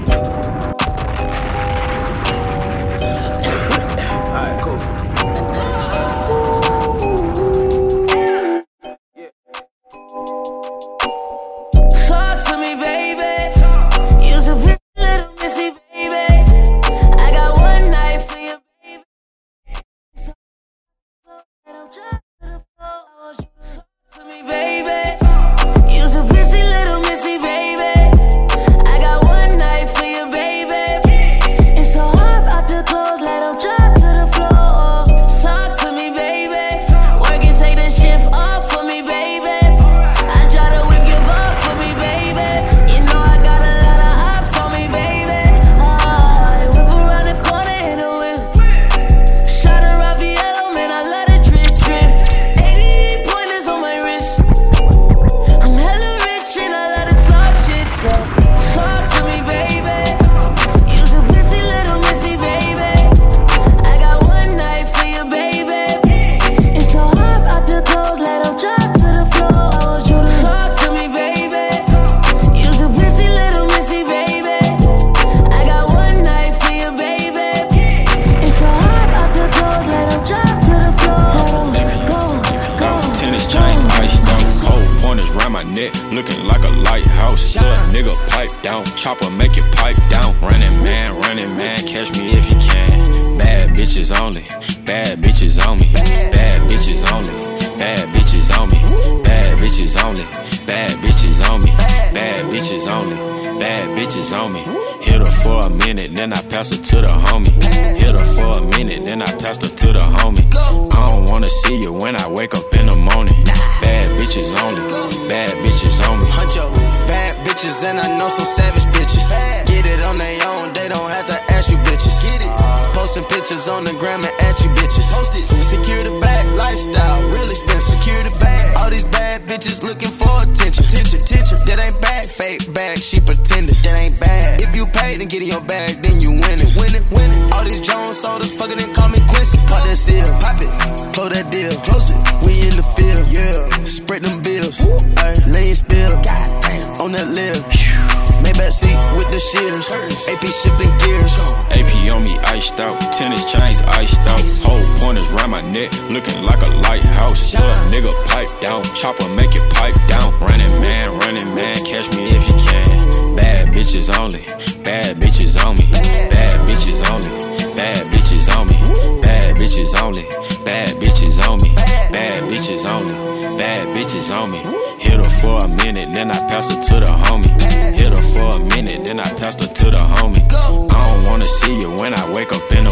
[155.60, 157.54] My neck, looking like a lighthouse.
[157.54, 160.38] Little nigga pipe down, chopper make it pipe down.
[160.40, 163.36] Running man, running man, catch me if you can.
[163.36, 164.44] Bad bitches only,
[164.82, 165.86] bad bitches on me,
[166.30, 167.28] bad bitches only,
[167.74, 168.76] bad bitches on me,
[169.22, 170.24] bad bitches only,
[170.64, 171.74] bad bitches on me,
[172.12, 173.14] bad bitches only,
[173.58, 174.58] bad bitches on me.
[174.98, 177.50] Hit her for a minute, then I pass her to the homie.
[177.96, 180.44] Hit her for a minute, then I pass her to the homie.
[180.92, 182.89] I don't wanna see you when I wake up in the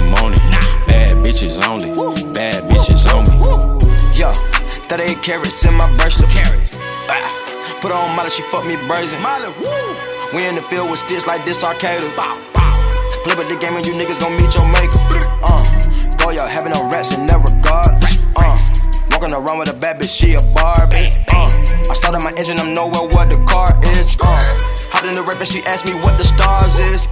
[4.89, 6.31] 38 carats in my bracelet.
[6.31, 6.79] Carrots.
[7.81, 9.21] Put her on Molly, she fuck me brazen.
[9.23, 9.97] Molly, woo.
[10.35, 12.01] We in the field with sticks like this arcade.
[13.23, 14.99] Play with the game and you niggas gon' meet your maker.
[15.45, 15.61] Uh,
[16.17, 18.01] go yo, having no rats in that regard.
[18.37, 18.57] Uh,
[19.13, 21.13] walking around with a bad bitch, she a Barbie.
[21.29, 21.53] Uh,
[21.91, 24.17] I started my engine, I'm nowhere where the car is.
[24.21, 24.41] Uh,
[24.89, 27.05] hot in the Wraith and she asked me what the stars is.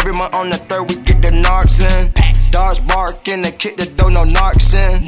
[0.00, 2.08] Every month on the third, we get the narcs in.
[2.50, 5.04] Dogs barking and kick the door, no narcs in.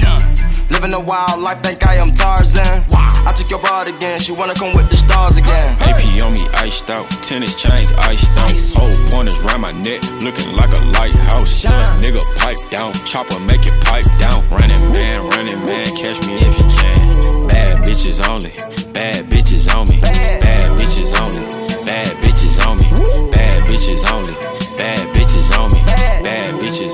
[0.68, 2.84] Living a wild life, think I am Tarzan.
[2.92, 5.76] I took your broad again, she wanna come with the stars again.
[5.88, 8.52] AP on me iced out, tennis chains iced out.
[8.76, 11.64] Whole pointers round my neck, looking like a lighthouse.
[12.04, 14.44] Nigga pipe down, chopper make it pipe down.
[14.50, 17.48] Running man, running man, catch me if you can.
[17.48, 18.52] Bad bitches only,
[18.92, 21.40] bad bitches on me, bad bitches only,
[21.88, 22.88] bad bitches on me,
[23.32, 24.61] bad bitches only, bad bitches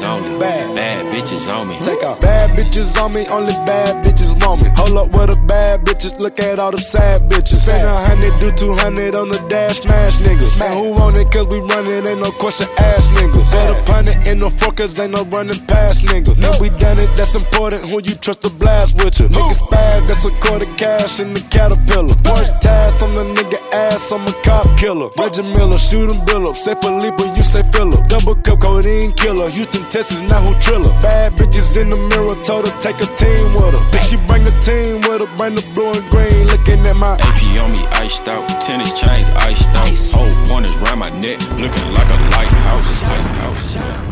[0.02, 0.77] only, bad
[1.18, 1.76] bitches on me.
[1.80, 4.70] Take out bad bitches on me, only bad bitches want me.
[4.76, 7.58] Hold up with the bad bitches, look at all the sad bitches.
[7.66, 10.58] Spend a hundred, do two hundred on the dash, smash niggas.
[10.58, 11.30] Man, who want it?
[11.32, 13.50] Cause we running, ain't no question, ass niggas.
[13.50, 16.38] Better punt it in no focus, ain't no running past niggas.
[16.38, 17.90] Know we done it, that's important.
[17.90, 19.26] Who you trust to blast with you?
[19.28, 22.14] Niggas bad, that's a quarter cash in the caterpillar.
[22.22, 25.10] First task on the nigga ass, I'm a cop killer.
[25.18, 26.56] Reggie Miller, shoot him, bill up.
[26.56, 28.06] Say Felipe, you say Phillip.
[28.06, 29.50] Double cup, codeine killer.
[29.50, 30.94] Houston, Texas, now who triller?
[31.08, 33.84] bad bitches in the mirror, told her take a team with her.
[33.90, 37.16] Then she bring a team with her, bring the blue and green, looking at my
[37.28, 39.88] AP on me iced out, tennis chains iced out.
[40.12, 43.02] Whole pointers round my neck, looking like a lighthouse.
[43.02, 44.08] lighthouse.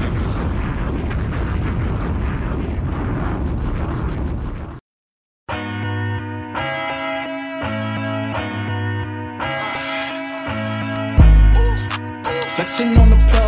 [12.56, 13.45] Flexing on the plug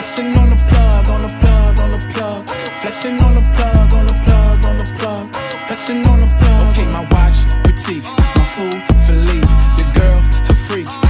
[0.00, 2.48] Flexing on the plug, on the plug, on the plug.
[2.80, 5.36] Flexing on the plug, on the plug, on the plug.
[5.66, 6.70] Flexing on the plug.
[6.70, 8.02] Okay, my watch, petite.
[8.02, 9.46] My food, Philippe.
[9.76, 11.09] The girl, her freak.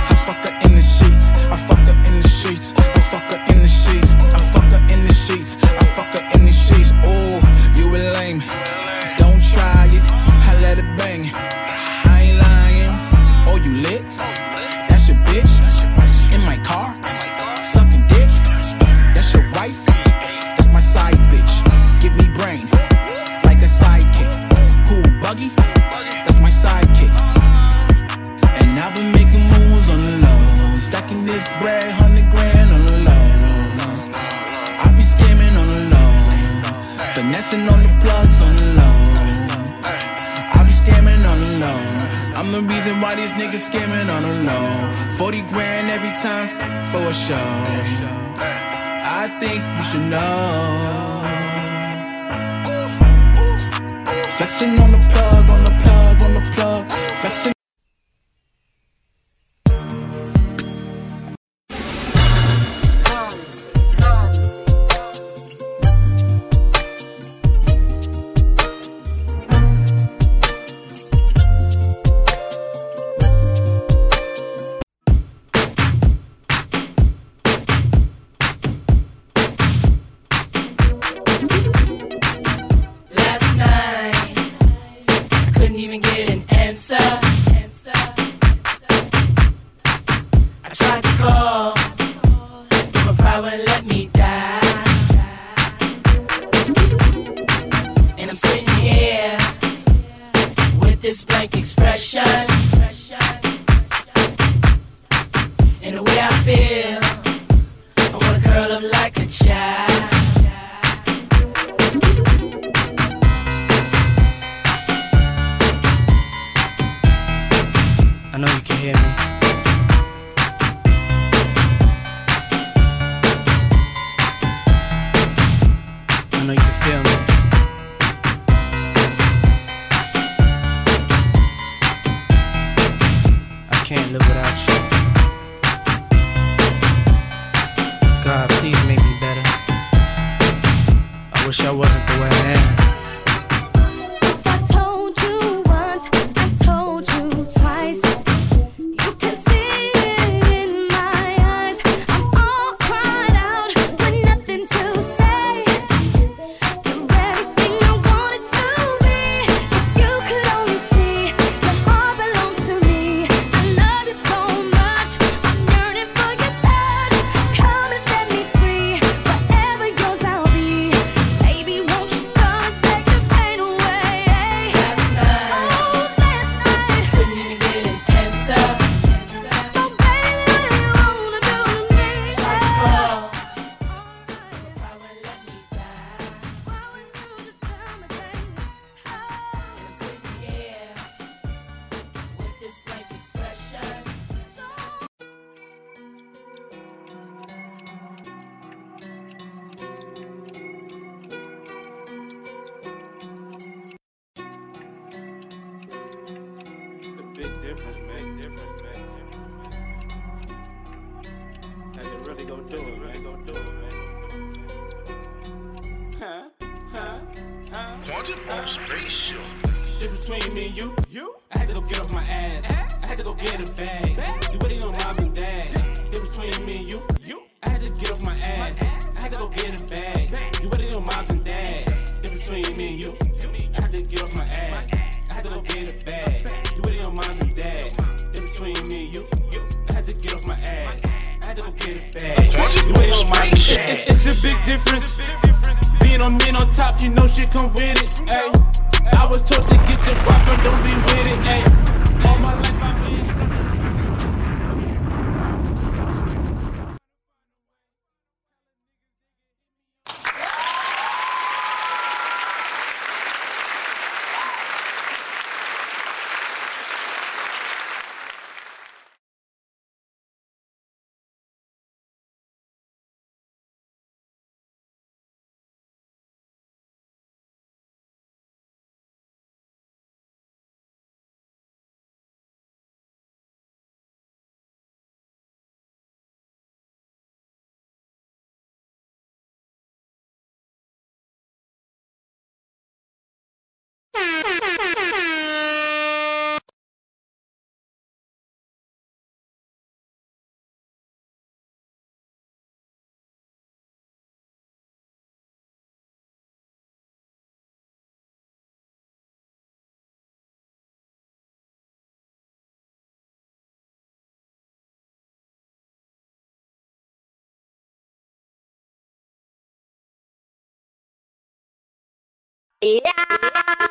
[322.83, 323.90] Yeah.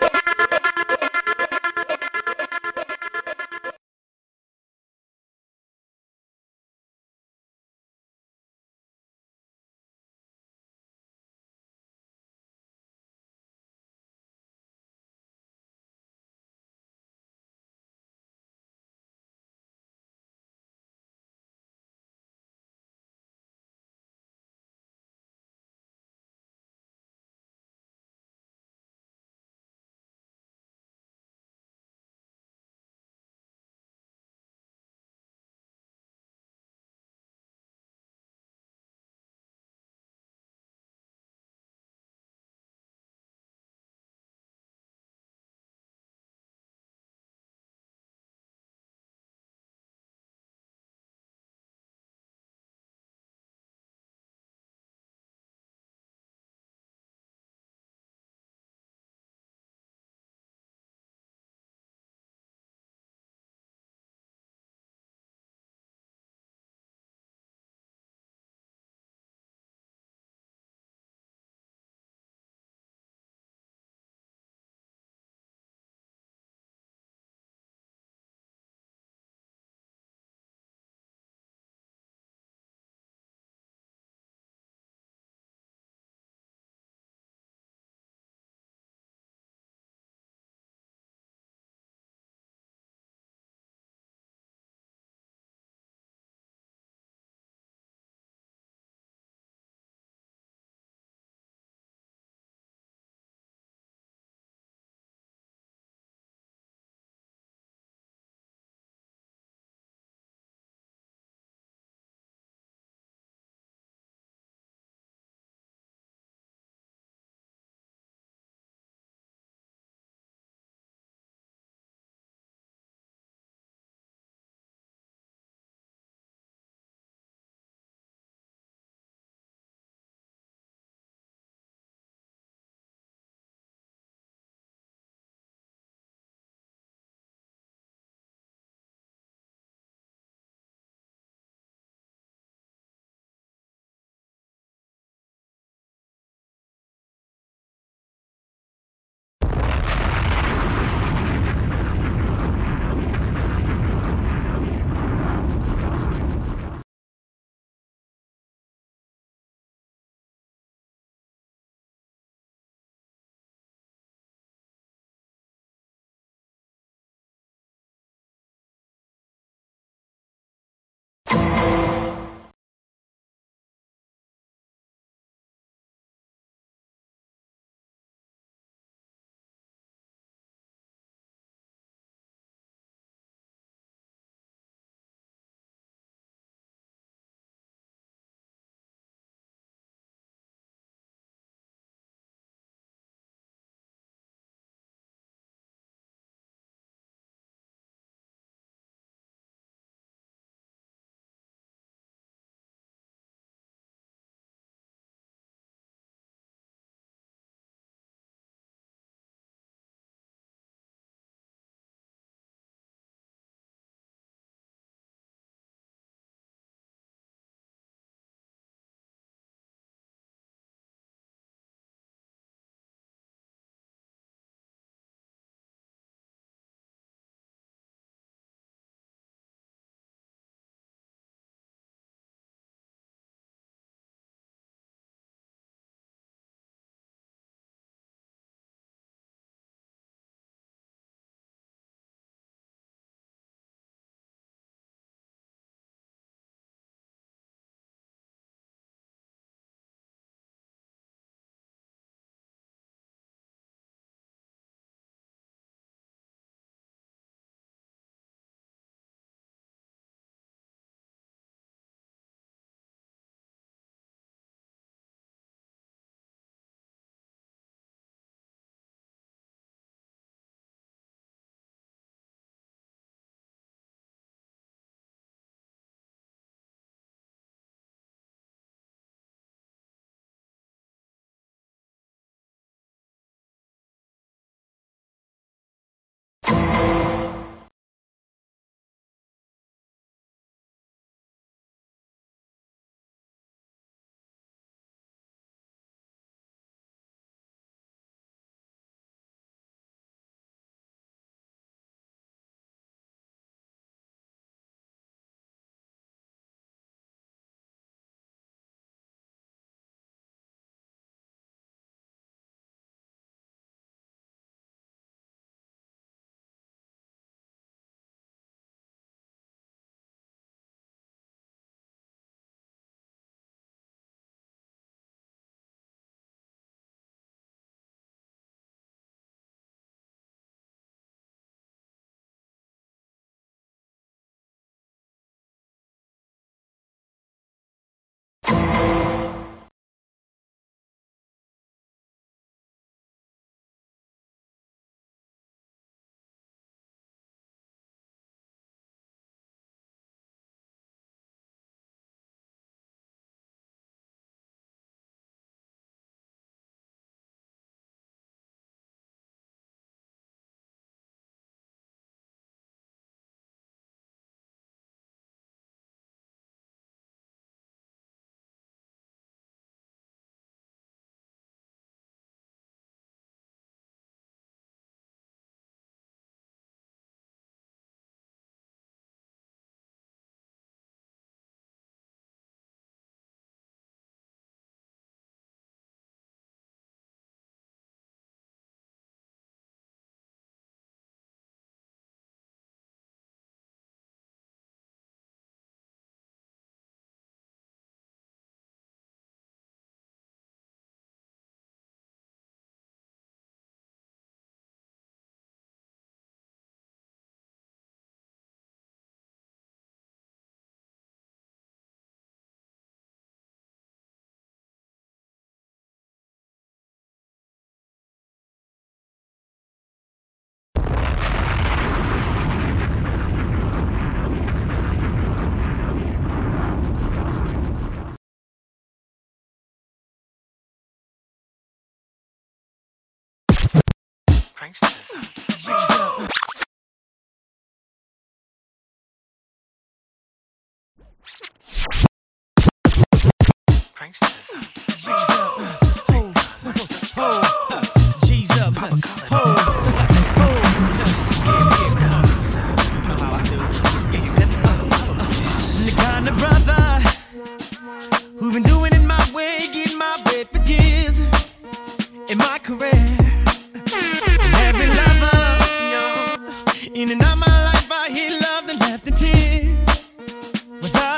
[434.62, 436.49] G's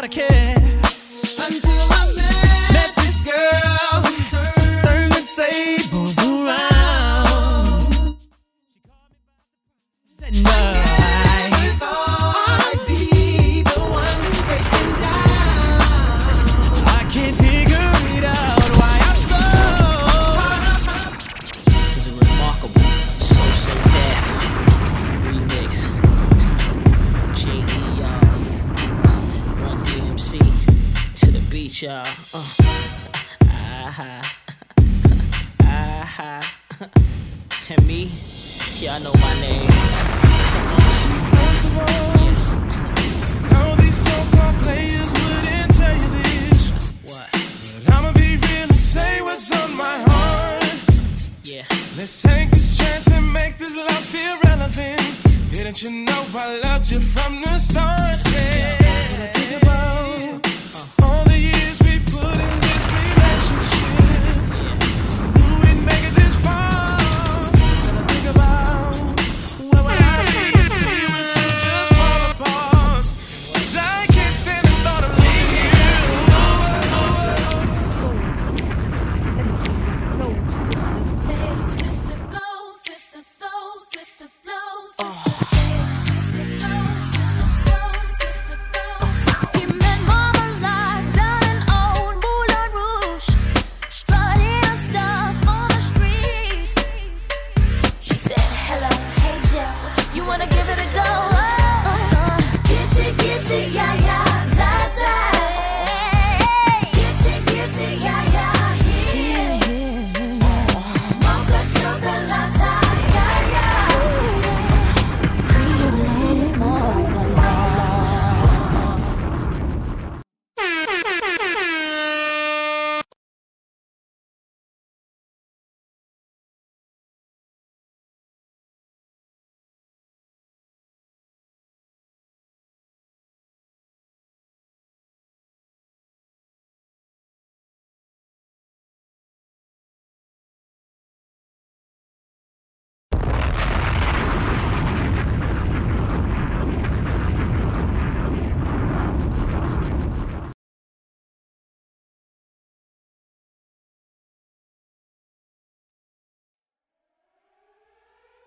[0.01, 0.55] without a care.
[1.37, 2.00] Until I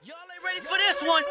[0.06, 1.22] Y'all ain't ready for this one.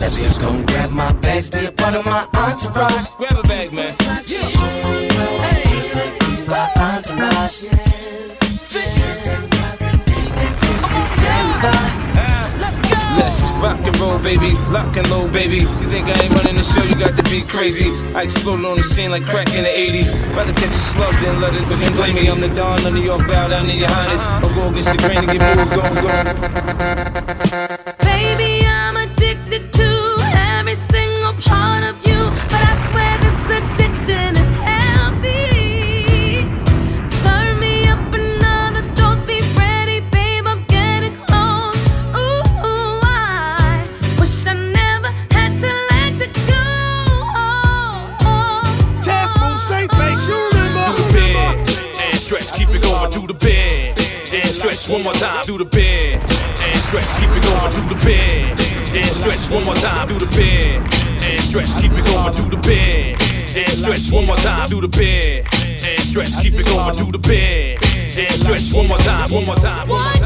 [0.00, 3.06] Let me just gon' grab my bags, be a part of my entourage.
[3.18, 3.94] Grab a bag, man.
[6.48, 7.62] My entourage,
[13.20, 14.50] Let's rock and roll, baby.
[14.70, 15.56] Lock and load, baby.
[15.56, 16.82] You think I ain't running the show?
[16.82, 17.90] You got to be crazy.
[18.14, 20.24] I exploded on the scene like crack in the 80s.
[20.34, 21.92] Rather catch a slug than let it begin.
[21.92, 23.28] Blame me, I'm the Don of New York.
[23.28, 24.24] Bow down to your highness.
[24.42, 25.94] Or go against the grain and get moved on.
[28.02, 29.89] Baby, I'm addicted to
[54.80, 55.44] stretch one more time.
[55.44, 57.70] Do the bend and stretch, keep it going.
[57.70, 58.60] Do the bend
[58.96, 60.08] and stretch one more time.
[60.08, 60.88] Do the bend
[61.22, 62.32] and stretch, keep it going.
[62.32, 63.20] Do the bend
[63.56, 64.70] and stretch one more time.
[64.70, 66.96] Do the bend and stretch, keep it going.
[66.96, 67.78] Do the bend
[68.16, 69.30] and stretch one more time.
[69.30, 69.88] One more time.
[69.88, 70.19] One more time.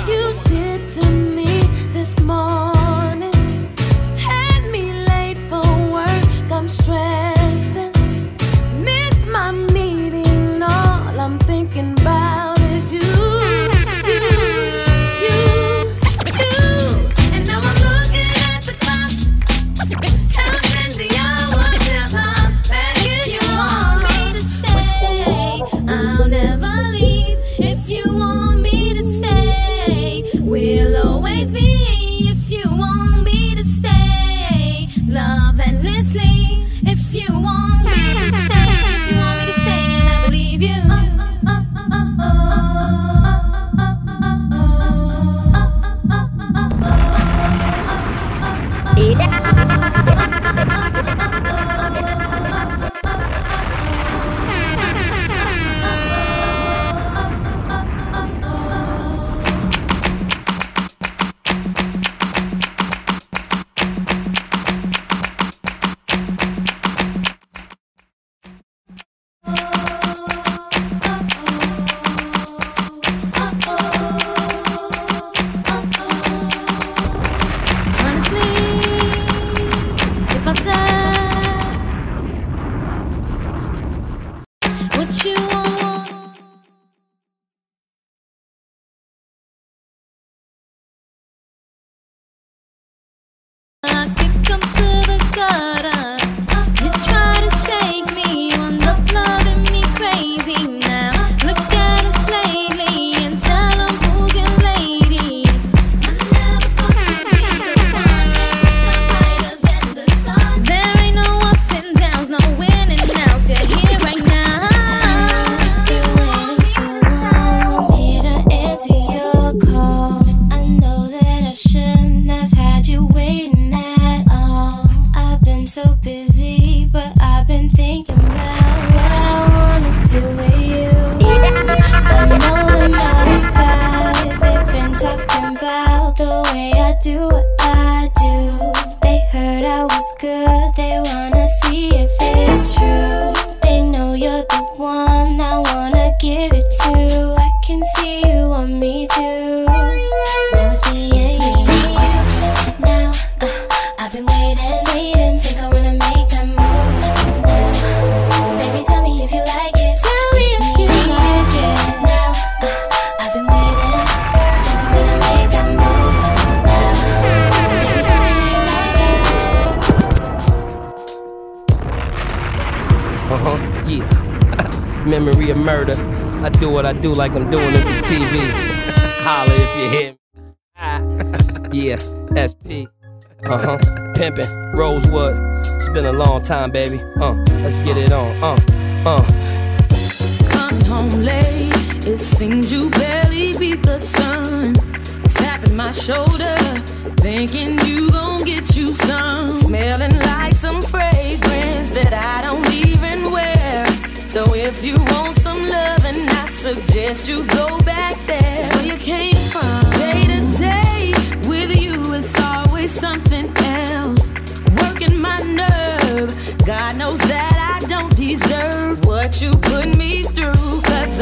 [177.25, 177.64] like I'm doing.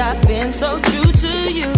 [0.02, 1.72] I've been so true to you.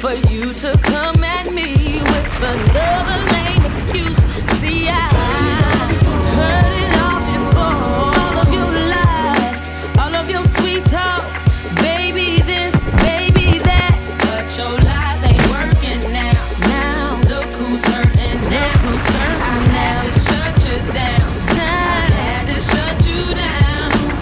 [0.00, 4.16] For you to come at me with another lame excuse.
[4.60, 5.09] See, I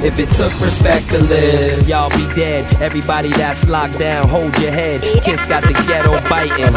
[0.08, 2.64] If it took respect to live, y'all be dead.
[2.80, 5.02] Everybody that's locked down, hold your head.
[5.22, 6.72] Kiss got the ghetto biting.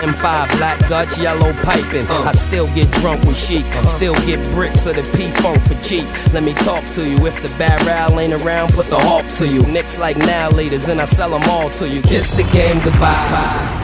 [0.00, 2.06] M5, black guts, yellow piping.
[2.06, 2.22] Uh.
[2.22, 3.84] I still get drunk with sheep, uh.
[3.84, 6.06] still get bricks of the P funk for cheap.
[6.32, 7.26] Let me talk to you.
[7.26, 9.60] If the barrel ain't around, put the hawk to you.
[9.66, 12.00] Nicks like now leaders, and I sell them all to you.
[12.00, 13.79] Kiss the game goodbye.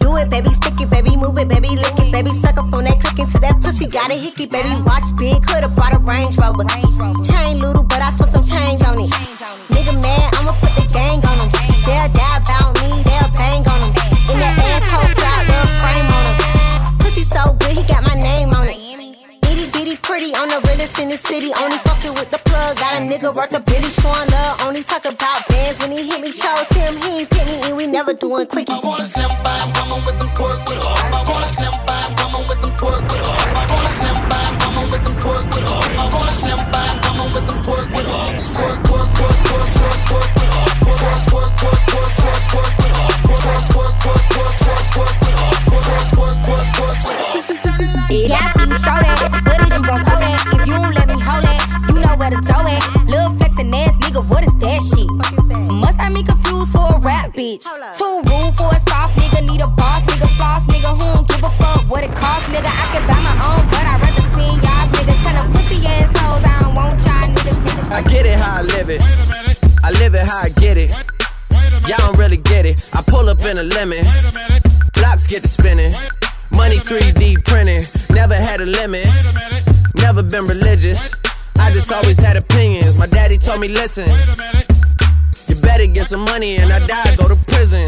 [0.00, 2.84] Do it, baby, stick it, baby, move it, baby, lick it, baby, suck up on
[2.84, 6.36] that click into that pussy, got a hickey, baby, watch big, coulda brought a Range
[6.36, 6.64] Rover.
[7.24, 9.10] Chain little, but I spent some change on it.
[9.72, 11.48] Nigga mad, I'ma put the gang on him.
[11.88, 13.92] They'll die about me, they'll bang on him.
[14.28, 15.57] In that ass coke
[20.18, 21.54] pretty on the realest in the city.
[21.62, 22.74] Only fucking with the plug.
[22.82, 24.66] Got a nigga worth a billy showing love.
[24.66, 26.34] Only talk about bands when he hit me.
[26.34, 28.72] Chose him, he ain't pick me, and we never doing quickie.
[28.74, 30.90] I want a slim by woman with some pork with her.
[30.90, 33.38] I want a slim by woman with some pork with her.
[33.54, 35.78] I want a slim by woman with some pork with her.
[35.78, 38.26] I want a slim by woman with some pork with her.
[38.58, 40.66] Pork, pork, pork, pork, pork, pork with her.
[40.98, 43.14] Pork, pork, pork, pork, pork, pork with her.
[43.22, 45.54] Pork, pork, pork, pork, pork, pork with her.
[45.70, 47.28] Pork, pork, pork, pork, pork, pork.
[48.10, 48.47] Yeah,
[52.30, 53.08] you know where to throw it.
[53.08, 55.08] Lil' flexin' ass nigga, what is that shit?
[55.72, 57.64] Must have me confused for a rap bitch.
[57.96, 61.44] Too rude for a soft nigga, need a boss nigga, floss nigga, who don't give
[61.44, 62.68] a fuck what it cost, nigga.
[62.68, 65.20] I can buy my own, but I'd rather spend y'all niggas.
[65.24, 67.58] Tell them pussy assholes, I don't want y'all niggas.
[67.64, 67.90] niggas.
[67.90, 69.02] I get it how I live it.
[69.84, 70.90] I live it how I get it.
[71.88, 72.80] Y'all don't really get it.
[72.94, 74.04] I pull up in a lemon.
[74.92, 75.92] Blocks get to spinning.
[76.52, 77.80] Money 3D printing.
[78.14, 79.06] Never had a limit.
[79.96, 81.10] Never been religious.
[81.60, 82.98] I just always had opinions.
[82.98, 84.08] My daddy told me, listen.
[85.48, 87.84] You better get some money and I die, go to prison.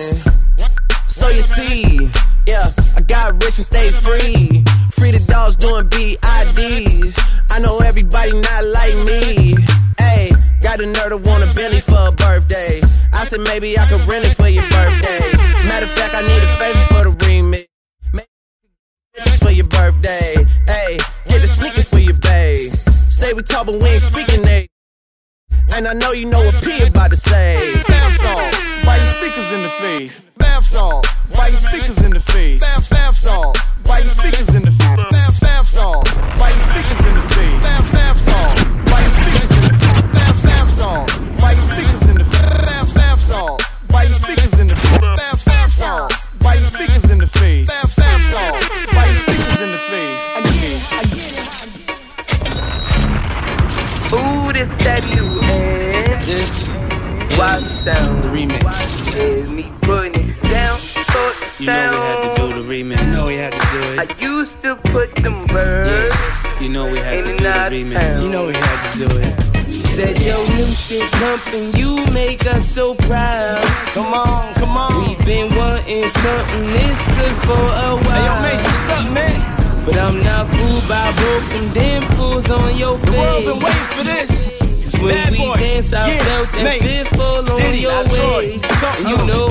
[1.09, 2.09] So you see,
[2.47, 2.67] yeah,
[2.97, 4.65] I got rich and stayed free.
[4.91, 7.15] Free the dogs doing BIDs.
[7.51, 9.55] I know everybody not like me.
[9.99, 10.31] Hey,
[10.63, 12.81] got a nerd to want a Billy for a birthday.
[13.13, 15.21] I said maybe I could rent it for your birthday.
[15.69, 17.67] Matter of fact, I need a favor for the remix.
[18.15, 20.37] Maybe for your birthday.
[20.67, 20.99] Hey,
[21.29, 22.73] get a sneaker for your babe.
[23.21, 24.67] Say we talk, but we ain't speaking they.
[25.75, 27.55] And I know you know what P about to say.
[27.87, 28.51] Bath salt,
[28.83, 30.27] biting speakers in the face.
[30.39, 32.61] Bath salt, biting speakers in the face.
[32.61, 34.97] Bath, bath salt, biting speakers in the face.
[35.11, 36.07] Bath, bath salt,
[36.39, 37.40] biting speakers in the face.
[54.61, 56.69] This that new and This
[57.39, 59.17] Watch sound the remix.
[59.17, 63.01] is me putting it down, so it You know we had to do the remix.
[63.01, 63.99] You know we had to do it.
[64.05, 66.61] I used to put them birds Yeah.
[66.61, 68.01] You know we had to do the remix.
[68.01, 68.23] town.
[68.23, 69.33] You know we had to do it.
[69.67, 73.65] She said, Yo, new shit pumping, you make us so proud.
[73.97, 75.09] Come on, come on.
[75.09, 78.13] We've been wanting something this good for a while.
[78.13, 79.60] Hey, yo, Mason, what's up, man?
[79.91, 83.11] But I'm not fooled by both them dimples on your face.
[83.11, 84.31] The world been waiting for this.
[84.85, 85.57] Cause when Bad we boy.
[85.57, 86.83] dance, I Yeah, felt that Mace.
[86.83, 88.37] fearful on Diddy, your not Troy.
[88.39, 88.61] ways.
[88.63, 89.47] Talk And you know,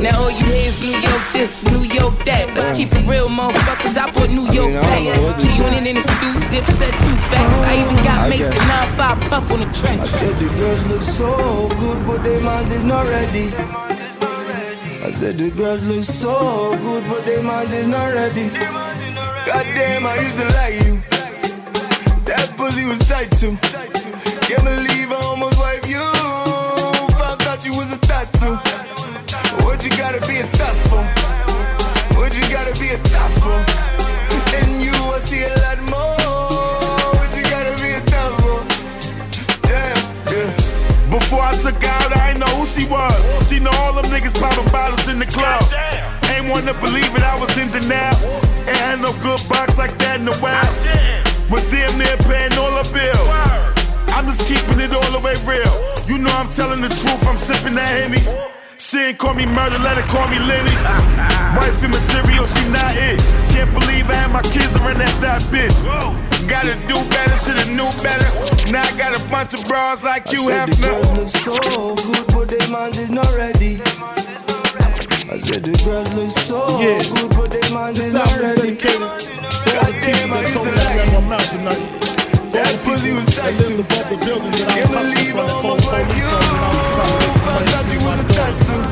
[0.00, 2.54] now all you hear is New York this, New York that.
[2.54, 3.96] Let's keep it real, motherfuckers.
[3.98, 5.40] I bought New York mean, I don't back.
[5.42, 7.60] G unit in the stew, dip set two facts.
[7.62, 8.96] I even got I Mason guess.
[8.98, 9.98] 9 5 puff on the track.
[10.00, 13.46] I said the girls look so good, but their minds is not ready.
[15.02, 18.48] I said the girls look so good, but their minds is not ready.
[19.54, 20.98] Goddamn, I used to like you.
[22.26, 23.54] That pussy was tight too.
[24.50, 26.02] Can't believe I almost wiped you.
[27.22, 28.58] Found out you was a tattoo.
[29.62, 31.06] What you gotta be a thot for?
[32.18, 33.54] What you gotta be a thot for?
[34.58, 37.14] And you, I see a lot more.
[37.14, 38.58] What you gotta be a thot for?
[39.70, 40.02] Damn,
[40.34, 40.50] yeah.
[41.14, 43.22] Before I took out, I ain't know who she was.
[43.46, 45.62] She know all them niggas popping bottles in the club.
[46.34, 48.53] Ain't want to believe it, I was in denial.
[48.66, 50.72] Ain't had no good box like that in the wild.
[51.52, 53.28] Was damn near paying all her bills.
[54.16, 55.68] I'm just keeping it all the way real.
[56.08, 58.24] You know I'm telling the truth, I'm sipping that Henny.
[58.78, 60.72] She ain't call me murder, let her call me Lenny.
[61.56, 63.20] Wifey material, she not it.
[63.52, 65.76] Can't believe I had my kids around that that bitch.
[66.48, 68.28] Gotta do better, shoulda knew better.
[68.72, 72.48] Now I got a bunch of bras like I you the girls so good, but
[72.48, 73.80] their minds is not ready.
[75.34, 76.94] I said said the girls look so Yeah.
[77.10, 78.78] good, but they mind is not ready.
[78.78, 81.10] dedicated to all the Goddamn, I people used to that like told it.
[81.10, 81.84] me I mountain night.
[82.54, 83.74] That pussy was tight That too.
[83.74, 86.06] lived above the buildings that I Can't was believe I hustling from almost the like
[86.14, 86.30] you.
[86.30, 88.28] police I was trying to get some Found money out to you feed was a
[88.30, 88.82] tattoo.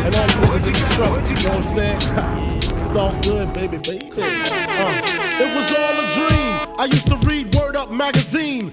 [0.00, 0.88] And all you niggas in the
[1.28, 2.00] you know what I'm saying?
[2.80, 4.08] it's all good, baby, baby.
[4.16, 6.52] Uh, it was all a dream.
[6.80, 8.72] I used to read Word Up magazine.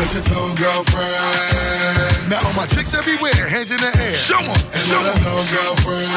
[0.00, 0.08] Girlfriend.
[0.08, 2.30] Bang the touch your toe, girlfriend.
[2.30, 4.12] Now all my chicks everywhere, hands in the air.
[4.12, 6.08] Show 'em, and show 'em know, girlfriend.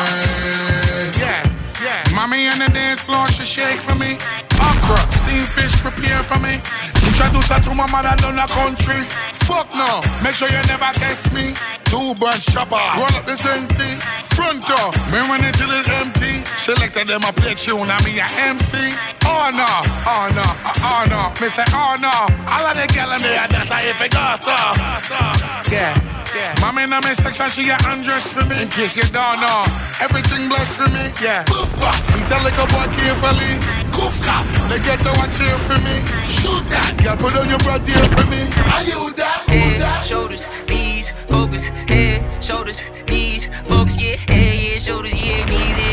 [1.17, 1.43] Yeah,
[1.83, 2.03] yeah.
[2.15, 4.17] Mommy on the dance floor, she shake for me.
[4.59, 6.61] Okra, steamed fish prepare for me.
[7.13, 9.05] Introduce her to my mother down the country.
[9.45, 11.53] Fuck no, make sure you never test me.
[11.85, 14.01] Two bunch chopper, roll up the sensei.
[14.33, 16.41] Front door, me run it till it's empty.
[16.57, 18.97] Selected them a play tune, and me a MC.
[19.29, 19.69] Oh no,
[20.09, 20.47] oh no,
[20.81, 21.29] oh no.
[21.37, 22.09] Me say oh no.
[22.49, 24.57] All of the gal in there, that's how if it goes so.
[25.69, 25.93] Yeah.
[26.33, 26.55] Yeah.
[26.61, 28.57] Mommy in my section, she got undressed for me.
[28.57, 29.61] In case you don't know,
[30.01, 31.13] everything blessed for me.
[31.21, 31.45] Yeah.
[32.17, 33.82] We tell like a boy carefully.
[34.03, 36.03] Goof cough, they get to watch here for me.
[36.27, 38.41] Shoot that, girl, put on your brassiere for me.
[38.67, 39.47] Are you that?
[39.47, 40.03] Head, that?
[40.03, 41.67] shoulders, knees, focus.
[41.87, 43.95] Head, shoulders, knees, focus.
[43.95, 45.92] Yeah, head, yeah, shoulders, yeah, knees, yeah,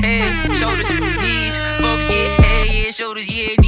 [0.00, 0.88] Head, shoulders,
[1.20, 2.08] knees, focus.
[2.08, 3.65] Yeah, head, yeah, shoulders, yeah, knees,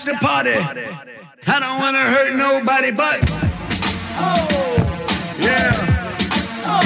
[0.00, 0.54] watch the party.
[1.46, 3.20] I don't want to hurt nobody but.
[4.16, 4.46] Oh.
[5.38, 5.72] Yeah.
[6.64, 6.80] Oh.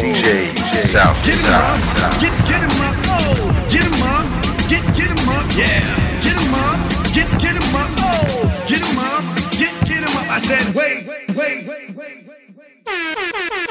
[0.00, 1.80] DJ, DJ South get him up.
[1.96, 2.20] South.
[2.20, 2.96] Get, get him up.
[3.06, 3.66] Oh.
[3.70, 4.26] Get him up.
[4.68, 5.46] Get, get him up.
[5.56, 5.80] Yeah.
[6.22, 6.78] Get him up.
[7.12, 7.90] Get, get him up.
[7.98, 8.64] Oh.
[8.68, 9.24] Get him up.
[9.52, 10.30] Get, get him up.
[10.30, 12.56] I said, wait, wait, wait, wait, wait, wait.
[12.56, 13.67] wait.